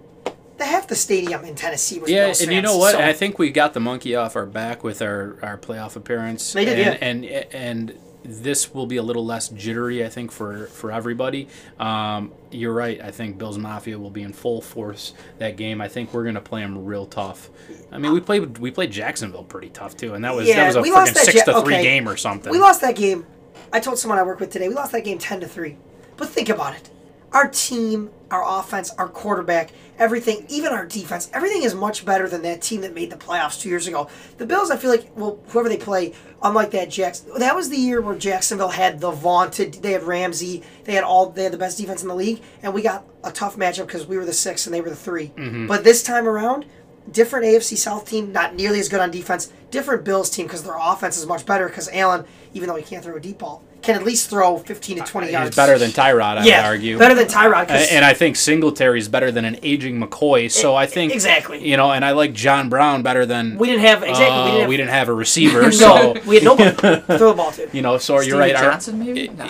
the 0.58 0.65
half 0.65 0.88
the 0.88 0.95
stadium 0.95 1.43
in 1.43 1.56
Tennessee 1.56 2.00
was 2.00 2.10
yeah, 2.10 2.26
Bills 2.26 2.41
and 2.41 2.54
you 2.54 2.62
know 2.62 2.78
what? 2.78 2.93
So- 2.93 3.02
I 3.02 3.13
think 3.13 3.39
we 3.39 3.50
got 3.52 3.74
the 3.74 3.80
monkey 3.80 4.15
off 4.15 4.36
our 4.36 4.45
back 4.45 4.84
with 4.84 5.02
our, 5.02 5.38
our 5.41 5.58
playoff 5.58 5.95
appearance. 5.95 6.54
They 6.54 6.65
did, 6.65 6.97
and, 7.02 7.26
yeah. 7.26 7.43
and 7.52 7.91
and 7.91 8.00
this 8.23 8.73
will 8.73 8.86
be 8.86 8.97
a 8.97 9.03
little 9.03 9.25
less 9.25 9.49
jittery, 9.49 10.05
I 10.05 10.10
think, 10.10 10.31
for 10.31 10.67
for 10.67 10.91
everybody. 10.91 11.47
Um, 11.79 12.31
you're 12.51 12.73
right. 12.73 13.01
I 13.01 13.12
think 13.12 13.38
Bills 13.38 13.57
Mafia 13.57 13.97
will 13.97 14.12
be 14.12 14.21
in 14.21 14.34
full 14.34 14.62
force 14.62 15.13
that 15.39 15.57
game. 15.57 15.81
I 15.81 15.88
think 15.88 16.13
we're 16.13 16.23
gonna 16.23 16.41
play 16.41 16.62
them 16.62 16.86
real 16.86 17.05
tough. 17.05 17.49
I 17.91 17.97
mean, 17.97 18.13
we 18.13 18.19
played 18.19 18.57
we 18.60 18.71
played 18.71 18.91
Jacksonville 18.91 19.43
pretty 19.43 19.69
tough 19.69 19.97
too, 19.97 20.13
and 20.13 20.23
that 20.23 20.36
was 20.36 20.47
Yeah, 20.47 20.57
that 20.57 20.67
was 20.67 20.75
a 20.77 20.81
we 20.81 20.91
lost 20.91 21.12
freaking 21.12 21.15
that 21.15 21.25
six 21.25 21.47
Ja- 21.47 21.53
to 21.53 21.62
three 21.62 21.75
okay. 21.75 21.84
game 21.84 22.07
or 22.07 22.17
something. 22.17 22.51
We 22.51 22.60
lost 22.60 22.81
that 22.81 22.95
game. 22.95 23.25
I 23.73 23.79
told 23.79 23.97
someone 23.97 24.19
I 24.19 24.23
work 24.23 24.39
with 24.39 24.49
today, 24.51 24.67
we 24.67 24.75
lost 24.75 24.91
that 24.91 25.03
game 25.05 25.17
10 25.17 25.41
to 25.41 25.47
3. 25.47 25.77
But 26.17 26.29
think 26.29 26.49
about 26.49 26.75
it. 26.75 26.89
Our 27.33 27.47
team, 27.47 28.09
our 28.29 28.59
offense, 28.59 28.91
our 28.91 29.07
quarterback, 29.07 29.71
everything, 29.97 30.45
even 30.49 30.73
our 30.73 30.85
defense, 30.85 31.29
everything 31.33 31.63
is 31.63 31.73
much 31.73 32.05
better 32.05 32.27
than 32.27 32.41
that 32.41 32.61
team 32.61 32.81
that 32.81 32.93
made 32.93 33.09
the 33.09 33.15
playoffs 33.15 33.61
two 33.61 33.69
years 33.69 33.87
ago. 33.87 34.09
The 34.37 34.45
Bills, 34.45 34.69
I 34.69 34.77
feel 34.77 34.89
like, 34.89 35.09
well, 35.15 35.39
whoever 35.47 35.69
they 35.69 35.77
play, 35.77 36.13
unlike 36.43 36.71
that 36.71 36.89
Jacks, 36.89 37.21
that 37.37 37.55
was 37.55 37.69
the 37.69 37.77
year 37.77 38.01
where 38.01 38.15
Jacksonville 38.15 38.69
had 38.69 38.99
the 38.99 39.11
vaunted, 39.11 39.75
they 39.75 39.93
had 39.93 40.03
Ramsey, 40.03 40.63
they 40.83 40.93
had 40.93 41.03
all, 41.03 41.29
they 41.29 41.43
had 41.43 41.53
the 41.53 41.57
best 41.57 41.77
defense 41.77 42.01
in 42.01 42.09
the 42.09 42.15
league, 42.15 42.41
and 42.63 42.73
we 42.73 42.81
got 42.81 43.05
a 43.23 43.31
tough 43.31 43.55
matchup 43.55 43.87
because 43.87 44.05
we 44.05 44.17
were 44.17 44.25
the 44.25 44.33
six 44.33 44.65
and 44.65 44.73
they 44.73 44.81
were 44.81 44.89
the 44.89 44.95
3 44.95 45.27
Mm-hmm. 45.27 45.67
But 45.67 45.83
this 45.83 46.03
time 46.03 46.27
around, 46.27 46.65
different 47.11 47.45
AFC 47.45 47.77
South 47.77 48.07
team, 48.07 48.31
not 48.31 48.55
nearly 48.55 48.79
as 48.79 48.89
good 48.89 48.99
on 48.99 49.11
defense. 49.11 49.51
Different 49.69 50.03
Bills 50.03 50.29
team 50.29 50.47
because 50.47 50.63
their 50.63 50.77
offense 50.79 51.17
is 51.17 51.25
much 51.25 51.45
better. 51.45 51.67
Because 51.67 51.89
Allen, 51.89 52.25
even 52.53 52.67
though 52.67 52.75
he 52.75 52.83
can't 52.83 53.03
throw 53.03 53.15
a 53.15 53.19
deep 53.19 53.39
ball, 53.39 53.63
can 53.81 53.95
at 53.95 54.03
least 54.03 54.29
throw 54.29 54.57
15 54.57 54.97
to 54.97 55.03
20 55.03 55.31
yards. 55.31 55.49
He's 55.49 55.55
better 55.55 55.77
than 55.77 55.91
Tyrod, 55.91 56.37
I 56.37 56.45
yeah, 56.45 56.61
would 56.61 56.67
argue. 56.75 56.97
better 56.99 57.15
than 57.15 57.27
Tyrod. 57.27 57.69
A- 57.69 57.93
And 57.93 58.05
I 58.05 58.13
think 58.13 58.35
Singletary 58.35 58.99
is 58.99 59.07
better 59.09 59.31
than 59.31 59.45
an 59.45 59.57
aging 59.63 59.99
McCoy. 59.99 60.51
So 60.51 60.75
I 60.75 60.85
think 60.85 61.13
exactly. 61.13 61.67
You 61.67 61.77
know, 61.77 61.91
and 61.91 62.05
I 62.05 62.11
like 62.11 62.33
John 62.33 62.69
Brown 62.69 63.01
better 63.03 63.25
than 63.25 63.57
we 63.57 63.67
didn't 63.67 63.81
have 63.81 64.03
exactly. 64.03 64.63
uh, 64.63 64.67
we 64.67 64.77
didn't 64.77 64.91
have, 64.91 65.09
a 65.09 65.13
receiver. 65.13 65.61
no, 65.63 65.69
so 65.71 66.13
we 66.25 66.35
had 66.35 66.43
nobody 66.43 66.75
to 66.75 67.01
throw 67.17 67.29
the 67.29 67.33
ball 67.35 67.51
to. 67.53 67.69
you 67.73 67.81
know, 67.81 67.97
so 67.97 68.13
you're 68.15 68.23
Steven 68.23 68.39
right. 68.39 68.55
our- 68.55 68.93
maybe? 68.93 69.27
No. 69.37 69.49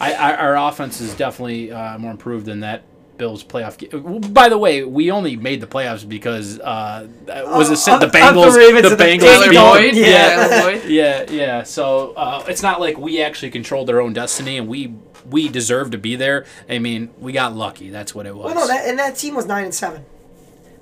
I, 0.00 0.12
I, 0.12 0.36
our 0.36 0.56
offense 0.56 1.00
is 1.00 1.14
definitely 1.14 1.72
uh, 1.72 1.98
more 1.98 2.10
improved 2.10 2.46
than 2.46 2.60
that 2.60 2.82
Bills 3.20 3.44
playoff 3.44 3.76
game. 3.76 4.20
By 4.32 4.48
the 4.48 4.56
way, 4.58 4.82
we 4.82 5.10
only 5.10 5.36
made 5.36 5.60
the 5.60 5.66
playoffs 5.66 6.08
because 6.08 6.58
uh, 6.58 7.06
was 7.28 7.70
it 7.70 7.78
Uh, 7.88 7.98
the 7.98 8.06
of 8.06 8.12
the 8.12 8.18
Bengals? 8.18 8.54
The 8.54 8.76
and 8.76 8.84
the 8.98 9.04
Bengals 9.04 9.20
Tyler 9.20 9.48
beat- 9.50 9.92
Boyd? 9.92 9.94
Yeah. 9.94 10.06
yeah, 10.08 10.74
yeah, 10.86 11.30
yeah. 11.30 11.62
So 11.62 12.14
uh, 12.16 12.44
it's 12.48 12.62
not 12.62 12.80
like 12.80 12.96
we 12.98 13.22
actually 13.22 13.50
controlled 13.50 13.86
their 13.88 14.00
own 14.00 14.12
destiny, 14.14 14.56
and 14.56 14.66
we 14.66 14.94
we 15.30 15.48
deserve 15.50 15.90
to 15.90 15.98
be 15.98 16.16
there. 16.16 16.46
I 16.68 16.78
mean, 16.78 17.10
we 17.20 17.32
got 17.32 17.54
lucky. 17.54 17.90
That's 17.90 18.14
what 18.14 18.24
it 18.26 18.34
was. 18.34 18.46
Well, 18.46 18.54
no, 18.54 18.66
that 18.66 18.88
and 18.88 18.98
that 18.98 19.16
team 19.16 19.34
was 19.34 19.44
nine 19.46 19.64
and 19.64 19.74
seven. 19.74 20.04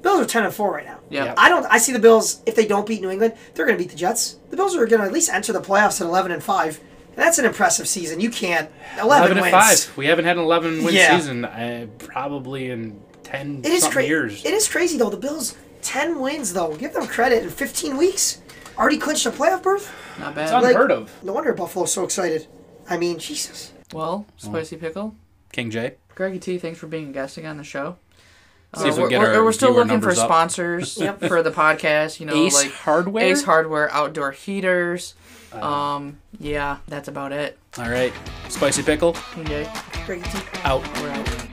Bills 0.00 0.20
are 0.20 0.26
ten 0.26 0.44
and 0.44 0.54
four 0.54 0.72
right 0.72 0.86
now. 0.86 1.00
Yeah. 1.10 1.34
I 1.36 1.48
don't. 1.48 1.66
I 1.66 1.78
see 1.78 1.92
the 1.92 1.98
Bills 1.98 2.40
if 2.46 2.54
they 2.54 2.66
don't 2.68 2.86
beat 2.86 3.02
New 3.02 3.10
England, 3.10 3.34
they're 3.54 3.66
going 3.66 3.76
to 3.76 3.82
beat 3.82 3.90
the 3.90 3.96
Jets. 3.98 4.36
The 4.50 4.56
Bills 4.56 4.76
are 4.76 4.86
going 4.86 5.00
to 5.02 5.06
at 5.08 5.12
least 5.12 5.28
enter 5.28 5.52
the 5.52 5.60
playoffs 5.60 6.00
at 6.00 6.06
eleven 6.06 6.30
and 6.30 6.40
five, 6.42 6.78
and 6.78 6.87
that's 7.18 7.38
an 7.38 7.44
impressive 7.44 7.86
season. 7.88 8.20
You 8.20 8.30
can't 8.30 8.70
eleven, 9.00 9.32
eleven 9.32 9.38
and 9.38 9.52
wins. 9.52 9.84
five. 9.84 9.96
We 9.96 10.06
haven't 10.06 10.24
had 10.24 10.36
an 10.38 10.42
eleven 10.44 10.82
win 10.84 10.94
Yeah. 10.94 11.16
season 11.18 11.44
uh, 11.44 11.86
probably 11.98 12.70
in 12.70 13.00
ten 13.22 13.60
It 13.64 13.66
is 13.72 13.80
something 13.82 13.92
crazy. 13.96 14.08
years. 14.08 14.44
It 14.44 14.54
is 14.54 14.68
crazy 14.68 14.96
though. 14.98 15.10
The 15.10 15.16
Bills 15.18 15.56
ten 15.82 16.18
wins 16.20 16.52
though. 16.54 16.74
Give 16.76 16.92
them 16.92 17.06
credit 17.06 17.42
in 17.42 17.50
fifteen 17.50 17.96
weeks. 17.96 18.40
Already 18.78 18.98
clinched 18.98 19.26
a 19.26 19.30
playoff 19.30 19.62
berth. 19.62 19.92
Not 20.18 20.34
bad. 20.34 20.42
it's 20.42 20.52
bad. 20.52 20.62
like- 20.62 20.74
unheard 20.74 20.92
of. 20.92 21.10
No 21.24 21.32
wonder 21.32 21.52
Buffalo's 21.52 21.92
so 21.92 22.04
excited. 22.04 22.46
I 22.88 22.96
mean, 22.96 23.18
Jesus. 23.18 23.72
well, 23.92 24.24
Spicy 24.36 24.76
Pickle. 24.76 25.14
King 25.52 25.70
J. 25.70 25.96
Greggy 26.14 26.38
T, 26.38 26.58
thanks 26.58 26.78
for 26.78 26.86
being 26.86 27.08
a 27.10 27.12
guest 27.12 27.36
again 27.36 27.50
on 27.52 27.56
the 27.58 27.64
show. 27.64 27.96
See 28.76 28.88
if 28.88 28.96
we 28.96 29.02
we're, 29.04 29.08
get 29.08 29.20
we're- 29.20 29.36
our 29.36 29.44
we're 29.44 29.52
still 29.52 29.72
looking 29.72 30.00
for 30.00 30.10
up. 30.10 30.16
sponsors 30.16 30.94
for 31.26 31.42
the 31.42 31.50
podcast. 31.50 32.20
You 32.20 32.26
know, 32.26 32.34
Ace 32.34 32.54
like 32.54 32.72
Hardware. 32.72 33.24
Ace 33.24 33.42
Hardware 33.44 33.90
outdoor 33.92 34.32
heaters. 34.32 35.14
um, 35.52 36.18
yeah, 36.38 36.76
that's 36.86 37.08
about 37.08 37.32
it. 37.32 37.58
All 37.78 37.88
right, 37.88 38.12
spicy 38.48 38.82
pickle 38.82 39.16
Okay, 39.38 39.66
Great 40.04 40.24
out. 40.64 40.82
we're 41.00 41.10
out. 41.10 41.47